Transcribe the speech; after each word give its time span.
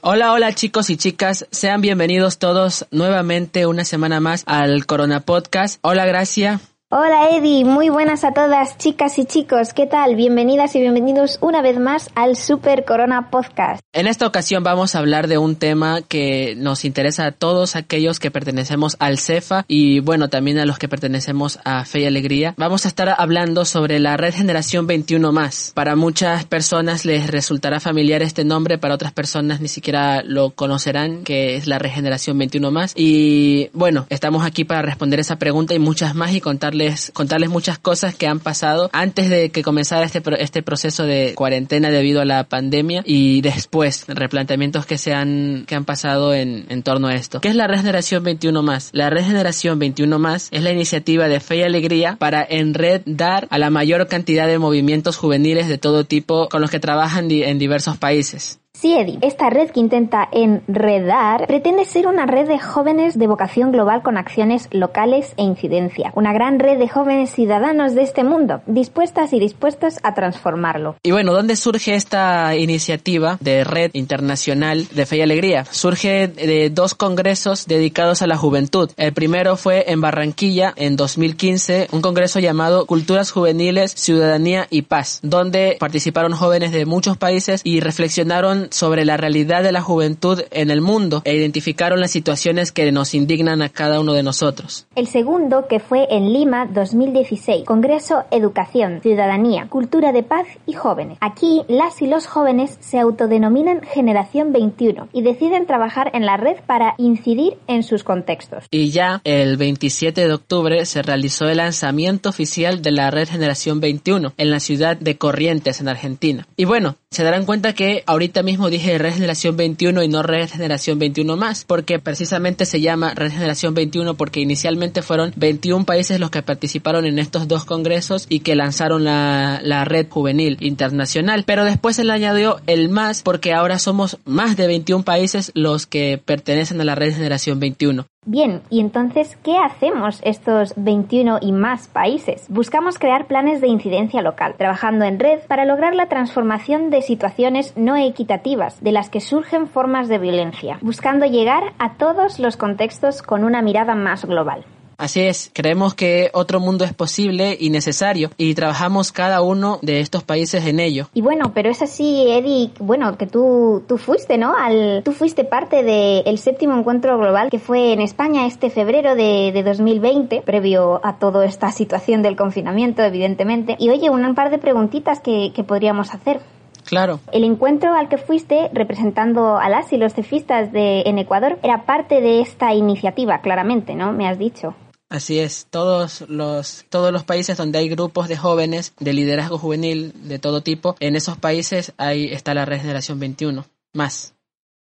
Hola, 0.00 0.32
hola 0.32 0.54
chicos 0.54 0.90
y 0.90 0.96
chicas, 0.96 1.48
sean 1.50 1.80
bienvenidos 1.80 2.38
todos 2.38 2.86
nuevamente 2.92 3.66
una 3.66 3.84
semana 3.84 4.20
más 4.20 4.44
al 4.46 4.86
Corona 4.86 5.20
Podcast. 5.20 5.80
Hola 5.82 6.06
Gracia. 6.06 6.60
Hola 6.90 7.28
Eddie, 7.36 7.66
muy 7.66 7.90
buenas 7.90 8.24
a 8.24 8.32
todas 8.32 8.78
chicas 8.78 9.18
y 9.18 9.26
chicos, 9.26 9.74
¿qué 9.74 9.86
tal? 9.86 10.16
Bienvenidas 10.16 10.74
y 10.74 10.80
bienvenidos 10.80 11.36
una 11.42 11.60
vez 11.60 11.78
más 11.78 12.08
al 12.14 12.34
Super 12.34 12.86
Corona 12.86 13.28
Podcast. 13.30 13.82
En 13.92 14.06
esta 14.06 14.26
ocasión 14.26 14.64
vamos 14.64 14.94
a 14.94 15.00
hablar 15.00 15.28
de 15.28 15.36
un 15.36 15.56
tema 15.56 16.00
que 16.00 16.54
nos 16.56 16.86
interesa 16.86 17.26
a 17.26 17.32
todos 17.32 17.76
aquellos 17.76 18.18
que 18.18 18.30
pertenecemos 18.30 18.96
al 19.00 19.18
CEFA 19.18 19.66
y 19.68 20.00
bueno, 20.00 20.30
también 20.30 20.58
a 20.58 20.64
los 20.64 20.78
que 20.78 20.88
pertenecemos 20.88 21.58
a 21.62 21.84
Fe 21.84 22.00
y 22.00 22.04
Alegría. 22.06 22.54
Vamos 22.56 22.86
a 22.86 22.88
estar 22.88 23.14
hablando 23.18 23.66
sobre 23.66 23.98
la 23.98 24.16
red 24.16 24.32
Generación 24.32 24.86
21 24.86 25.30
más. 25.30 25.72
Para 25.74 25.94
muchas 25.94 26.46
personas 26.46 27.04
les 27.04 27.26
resultará 27.26 27.80
familiar 27.80 28.22
este 28.22 28.44
nombre, 28.44 28.78
para 28.78 28.94
otras 28.94 29.12
personas 29.12 29.60
ni 29.60 29.68
siquiera 29.68 30.22
lo 30.22 30.52
conocerán, 30.52 31.24
que 31.24 31.56
es 31.56 31.66
la 31.66 31.78
red 31.78 31.90
Generación 31.90 32.38
21 32.38 32.70
más. 32.70 32.94
Y 32.96 33.68
bueno, 33.74 34.06
estamos 34.08 34.42
aquí 34.46 34.64
para 34.64 34.80
responder 34.80 35.20
esa 35.20 35.36
pregunta 35.36 35.74
y 35.74 35.78
muchas 35.78 36.14
más 36.14 36.32
y 36.32 36.40
contarles 36.40 36.77
contarles, 37.12 37.50
muchas 37.50 37.78
cosas 37.78 38.14
que 38.14 38.26
han 38.26 38.40
pasado 38.40 38.90
antes 38.92 39.30
de 39.30 39.50
que 39.50 39.62
comenzara 39.62 40.04
este, 40.04 40.22
este 40.38 40.62
proceso 40.62 41.04
de 41.04 41.32
cuarentena 41.34 41.90
debido 41.90 42.20
a 42.20 42.24
la 42.24 42.44
pandemia 42.44 43.02
y 43.04 43.40
después, 43.40 44.04
replanteamientos 44.08 44.86
que 44.86 44.98
se 44.98 45.14
han, 45.14 45.64
que 45.66 45.74
han 45.74 45.84
pasado 45.84 46.34
en, 46.34 46.66
en 46.68 46.82
torno 46.82 47.08
a 47.08 47.14
esto. 47.14 47.40
¿Qué 47.40 47.48
es 47.48 47.56
la 47.56 47.66
Regeneración 47.66 48.22
21 48.24 48.62
más? 48.62 48.90
La 48.92 49.10
Regeneración 49.10 49.78
21 49.78 50.18
más 50.18 50.48
es 50.50 50.62
la 50.62 50.72
iniciativa 50.72 51.28
de 51.28 51.40
fe 51.40 51.58
y 51.58 51.62
alegría 51.62 52.16
para 52.16 52.46
enredar 52.48 53.46
a 53.50 53.58
la 53.58 53.70
mayor 53.70 54.06
cantidad 54.08 54.46
de 54.46 54.58
movimientos 54.58 55.16
juveniles 55.16 55.68
de 55.68 55.78
todo 55.78 56.04
tipo 56.04 56.48
con 56.48 56.60
los 56.60 56.70
que 56.70 56.80
trabajan 56.80 57.30
en 57.30 57.58
diversos 57.58 57.96
países. 57.98 58.60
Eddie, 58.84 59.18
esta 59.22 59.50
red 59.50 59.70
que 59.70 59.80
intenta 59.80 60.28
enredar 60.30 61.46
pretende 61.46 61.84
ser 61.84 62.06
una 62.06 62.26
red 62.26 62.46
de 62.46 62.58
jóvenes 62.58 63.18
de 63.18 63.26
vocación 63.26 63.72
global 63.72 64.02
con 64.02 64.16
acciones 64.16 64.68
locales 64.70 65.32
e 65.36 65.42
incidencia. 65.42 66.12
Una 66.14 66.32
gran 66.32 66.58
red 66.58 66.78
de 66.78 66.88
jóvenes 66.88 67.30
ciudadanos 67.30 67.94
de 67.94 68.02
este 68.02 68.24
mundo, 68.24 68.62
dispuestas 68.66 69.32
y 69.32 69.40
dispuestos 69.40 69.94
a 70.02 70.14
transformarlo. 70.14 70.96
Y 71.02 71.10
bueno, 71.10 71.32
¿dónde 71.32 71.56
surge 71.56 71.94
esta 71.94 72.54
iniciativa 72.56 73.36
de 73.40 73.64
red 73.64 73.90
internacional 73.94 74.86
de 74.88 75.06
fe 75.06 75.16
y 75.16 75.22
alegría? 75.22 75.64
Surge 75.70 76.28
de 76.28 76.70
dos 76.70 76.94
congresos 76.94 77.66
dedicados 77.66 78.22
a 78.22 78.26
la 78.26 78.36
juventud. 78.36 78.90
El 78.96 79.12
primero 79.12 79.56
fue 79.56 79.90
en 79.90 80.00
Barranquilla 80.00 80.72
en 80.76 80.96
2015, 80.96 81.88
un 81.92 82.02
congreso 82.02 82.38
llamado 82.38 82.86
Culturas 82.86 83.32
Juveniles, 83.32 83.92
Ciudadanía 83.92 84.66
y 84.70 84.82
Paz, 84.82 85.20
donde 85.22 85.76
participaron 85.80 86.32
jóvenes 86.32 86.72
de 86.72 86.86
muchos 86.86 87.16
países 87.16 87.60
y 87.64 87.80
reflexionaron 87.80 88.67
sobre 88.70 89.04
la 89.04 89.16
realidad 89.16 89.62
de 89.62 89.72
la 89.72 89.82
juventud 89.82 90.42
en 90.50 90.70
el 90.70 90.80
mundo 90.80 91.22
e 91.24 91.34
identificaron 91.34 92.00
las 92.00 92.10
situaciones 92.10 92.72
que 92.72 92.90
nos 92.92 93.14
indignan 93.14 93.62
a 93.62 93.68
cada 93.68 94.00
uno 94.00 94.12
de 94.12 94.22
nosotros. 94.22 94.86
El 94.94 95.06
segundo, 95.06 95.66
que 95.68 95.80
fue 95.80 96.06
en 96.10 96.32
Lima 96.32 96.66
2016, 96.66 97.64
Congreso 97.64 98.24
Educación, 98.30 99.00
Ciudadanía, 99.02 99.66
Cultura 99.68 100.12
de 100.12 100.22
Paz 100.22 100.46
y 100.66 100.72
Jóvenes. 100.72 101.18
Aquí 101.20 101.62
las 101.68 102.00
y 102.02 102.06
los 102.06 102.26
jóvenes 102.26 102.76
se 102.80 102.98
autodenominan 102.98 103.82
Generación 103.82 104.52
21 104.52 105.08
y 105.12 105.22
deciden 105.22 105.66
trabajar 105.66 106.10
en 106.14 106.26
la 106.26 106.36
red 106.36 106.56
para 106.66 106.94
incidir 106.98 107.56
en 107.66 107.82
sus 107.82 108.04
contextos. 108.04 108.64
Y 108.70 108.90
ya 108.90 109.20
el 109.24 109.56
27 109.56 110.26
de 110.26 110.32
octubre 110.32 110.84
se 110.86 111.02
realizó 111.02 111.48
el 111.48 111.58
lanzamiento 111.58 112.28
oficial 112.28 112.82
de 112.82 112.92
la 112.92 113.10
red 113.10 113.28
Generación 113.28 113.80
21 113.80 114.32
en 114.36 114.50
la 114.50 114.60
ciudad 114.60 114.96
de 114.96 115.16
Corrientes, 115.18 115.80
en 115.80 115.88
Argentina. 115.88 116.46
Y 116.56 116.64
bueno, 116.64 116.96
se 117.10 117.24
darán 117.24 117.46
cuenta 117.46 117.72
que 117.72 118.04
ahorita 118.06 118.42
mismo 118.42 118.68
dije 118.68 118.98
Red 118.98 119.14
Generación 119.14 119.56
21 119.56 120.02
y 120.02 120.08
no 120.08 120.22
Red 120.22 120.50
Generación 120.50 120.98
21 120.98 121.36
más, 121.36 121.64
porque 121.64 121.98
precisamente 121.98 122.66
se 122.66 122.80
llama 122.80 123.14
Red 123.14 123.32
Generación 123.32 123.74
21 123.74 124.14
porque 124.14 124.40
inicialmente 124.40 125.02
fueron 125.02 125.32
21 125.36 125.84
países 125.84 126.20
los 126.20 126.30
que 126.30 126.42
participaron 126.42 127.06
en 127.06 127.18
estos 127.18 127.48
dos 127.48 127.64
congresos 127.64 128.26
y 128.28 128.40
que 128.40 128.54
lanzaron 128.54 129.04
la, 129.04 129.60
la 129.62 129.84
red 129.84 130.06
juvenil 130.08 130.58
internacional. 130.60 131.44
Pero 131.46 131.64
después 131.64 131.96
se 131.96 132.04
le 132.04 132.12
añadió 132.12 132.60
el 132.66 132.90
más 132.90 133.22
porque 133.22 133.54
ahora 133.54 133.78
somos 133.78 134.18
más 134.24 134.56
de 134.56 134.66
21 134.66 135.02
países 135.02 135.50
los 135.54 135.86
que 135.86 136.20
pertenecen 136.22 136.80
a 136.80 136.84
la 136.84 136.94
Red 136.94 137.14
Generación 137.14 137.58
21. 137.58 138.06
Bien, 138.30 138.60
y 138.68 138.80
entonces, 138.80 139.38
¿qué 139.42 139.56
hacemos 139.56 140.20
estos 140.22 140.74
21 140.76 141.38
y 141.40 141.50
más 141.50 141.88
países? 141.88 142.44
Buscamos 142.50 142.98
crear 142.98 143.26
planes 143.26 143.62
de 143.62 143.68
incidencia 143.68 144.20
local, 144.20 144.54
trabajando 144.58 145.06
en 145.06 145.18
red 145.18 145.38
para 145.48 145.64
lograr 145.64 145.94
la 145.94 146.10
transformación 146.10 146.90
de 146.90 147.00
situaciones 147.00 147.74
no 147.74 147.96
equitativas 147.96 148.84
de 148.84 148.92
las 148.92 149.08
que 149.08 149.22
surgen 149.22 149.66
formas 149.66 150.08
de 150.08 150.18
violencia, 150.18 150.78
buscando 150.82 151.24
llegar 151.24 151.72
a 151.78 151.94
todos 151.94 152.38
los 152.38 152.58
contextos 152.58 153.22
con 153.22 153.44
una 153.44 153.62
mirada 153.62 153.94
más 153.94 154.26
global. 154.26 154.66
Así 154.98 155.20
es, 155.20 155.52
creemos 155.54 155.94
que 155.94 156.28
otro 156.34 156.58
mundo 156.58 156.84
es 156.84 156.92
posible 156.92 157.56
y 157.58 157.70
necesario 157.70 158.30
y 158.36 158.54
trabajamos 158.54 159.12
cada 159.12 159.42
uno 159.42 159.78
de 159.80 160.00
estos 160.00 160.24
países 160.24 160.66
en 160.66 160.80
ello. 160.80 161.08
Y 161.14 161.22
bueno, 161.22 161.52
pero 161.54 161.70
es 161.70 161.82
así, 161.82 162.28
Eddie, 162.28 162.72
bueno, 162.80 163.16
que 163.16 163.28
tú, 163.28 163.84
tú 163.86 163.96
fuiste, 163.96 164.38
¿no? 164.38 164.56
Al, 164.56 165.02
tú 165.04 165.12
fuiste 165.12 165.44
parte 165.44 165.84
del 165.84 166.38
séptimo 166.38 166.76
encuentro 166.76 167.16
global 167.16 167.48
que 167.48 167.60
fue 167.60 167.92
en 167.92 168.00
España 168.00 168.46
este 168.46 168.70
febrero 168.70 169.14
de, 169.14 169.52
de 169.52 169.62
2020, 169.62 170.42
previo 170.42 171.00
a 171.04 171.18
toda 171.18 171.44
esta 171.44 171.70
situación 171.70 172.22
del 172.22 172.34
confinamiento, 172.34 173.02
evidentemente. 173.02 173.76
Y 173.78 173.90
oye, 173.90 174.10
un 174.10 174.34
par 174.34 174.50
de 174.50 174.58
preguntitas 174.58 175.20
que, 175.20 175.52
que 175.54 175.62
podríamos 175.62 176.12
hacer. 176.12 176.40
Claro. 176.84 177.20
El 177.32 177.44
encuentro 177.44 177.94
al 177.94 178.08
que 178.08 178.18
fuiste 178.18 178.68
representando 178.72 179.58
a 179.58 179.68
las 179.68 179.92
y 179.92 179.96
los 179.96 180.14
cefistas 180.14 180.72
de, 180.72 181.02
en 181.02 181.18
Ecuador 181.18 181.58
era 181.62 181.84
parte 181.84 182.20
de 182.20 182.40
esta 182.40 182.74
iniciativa, 182.74 183.40
claramente, 183.42 183.94
¿no? 183.94 184.12
Me 184.12 184.26
has 184.26 184.38
dicho. 184.38 184.74
Así 185.10 185.38
es, 185.38 185.66
todos 185.70 186.22
los, 186.28 186.84
todos 186.90 187.12
los 187.12 187.24
países 187.24 187.56
donde 187.56 187.78
hay 187.78 187.88
grupos 187.88 188.28
de 188.28 188.36
jóvenes 188.36 188.92
de 189.00 189.14
liderazgo 189.14 189.56
juvenil 189.56 190.12
de 190.28 190.38
todo 190.38 190.62
tipo, 190.62 190.96
en 191.00 191.16
esos 191.16 191.38
países 191.38 191.94
ahí 191.96 192.26
está 192.26 192.52
la 192.52 192.66
Regeneración 192.66 193.18
21, 193.18 193.64
más. 193.94 194.34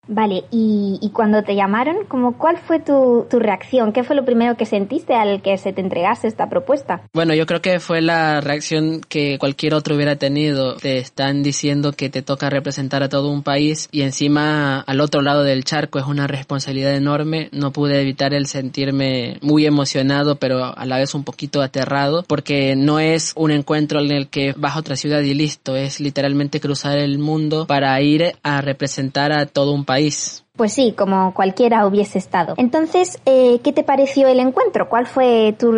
Vale, 0.08 0.44
y, 0.52 1.00
y, 1.02 1.10
cuando 1.12 1.44
te 1.44 1.56
llamaron, 1.56 2.06
como, 2.10 2.38
¿cuál 2.38 2.58
fue 2.58 2.82
tu, 2.82 3.26
tu, 3.30 3.40
reacción? 3.40 3.94
¿Qué 3.94 4.04
fue 4.04 4.18
lo 4.18 4.26
primero 4.26 4.58
que 4.58 4.66
sentiste 4.66 5.14
al 5.14 5.42
que 5.42 5.58
se 5.58 5.72
te 5.72 5.80
entregase 5.80 6.28
esta 6.28 6.50
propuesta? 6.50 7.04
Bueno, 7.14 7.34
yo 7.34 7.46
creo 7.46 7.62
que 7.62 7.80
fue 7.80 8.02
la 8.02 8.42
reacción 8.42 9.00
que 9.08 9.40
cualquier 9.40 9.74
otro 9.74 9.96
hubiera 9.96 10.18
tenido. 10.18 10.76
Te 10.76 10.98
están 10.98 11.42
diciendo 11.42 11.94
que 11.94 12.10
te 12.10 12.22
toca 12.22 12.50
representar 12.50 13.02
a 13.02 13.08
todo 13.08 13.30
un 13.30 13.44
país 13.44 13.88
y 13.94 14.02
encima 14.02 14.82
al 14.82 15.00
otro 15.00 15.22
lado 15.22 15.44
del 15.44 15.64
charco 15.64 16.00
es 16.00 16.06
una 16.06 16.28
responsabilidad 16.28 16.96
enorme. 16.96 17.48
No 17.54 17.72
pude 17.72 18.02
evitar 18.02 18.34
el 18.34 18.48
sentirme 18.48 19.38
muy 19.42 19.66
emocionado, 19.66 20.36
pero 20.36 20.78
a 20.78 20.86
la 20.86 20.98
vez 20.98 21.16
un 21.16 21.24
poquito 21.24 21.62
aterrado, 21.62 22.26
porque 22.28 22.76
no 22.76 23.00
es 23.00 23.32
un 23.38 23.52
encuentro 23.52 24.02
en 24.02 24.12
el 24.12 24.28
que 24.28 24.54
vas 24.58 24.76
a 24.76 24.80
otra 24.80 24.98
ciudad 24.98 25.22
y 25.22 25.34
listo, 25.34 25.78
es 25.78 26.02
literalmente 26.02 26.60
cruzar 26.60 26.98
el 26.98 27.20
mundo 27.20 27.68
para 27.68 28.00
ir 28.02 28.34
a 28.44 28.60
representar 28.60 29.32
a 29.32 29.46
todo 29.46 29.72
un 29.72 29.86
país 29.86 29.93
país. 29.94 30.43
Pues 30.56 30.72
sí, 30.72 30.94
como 30.96 31.34
cualquiera 31.34 31.88
hubiese 31.88 32.20
estado. 32.20 32.54
Entonces, 32.58 33.18
eh, 33.26 33.60
¿qué 33.64 33.74
te 33.74 33.82
pareció 33.82 34.28
el 34.28 34.40
encuentro? 34.40 34.88
¿Cuál 34.88 35.08
fue 35.08 35.56
tu, 35.58 35.74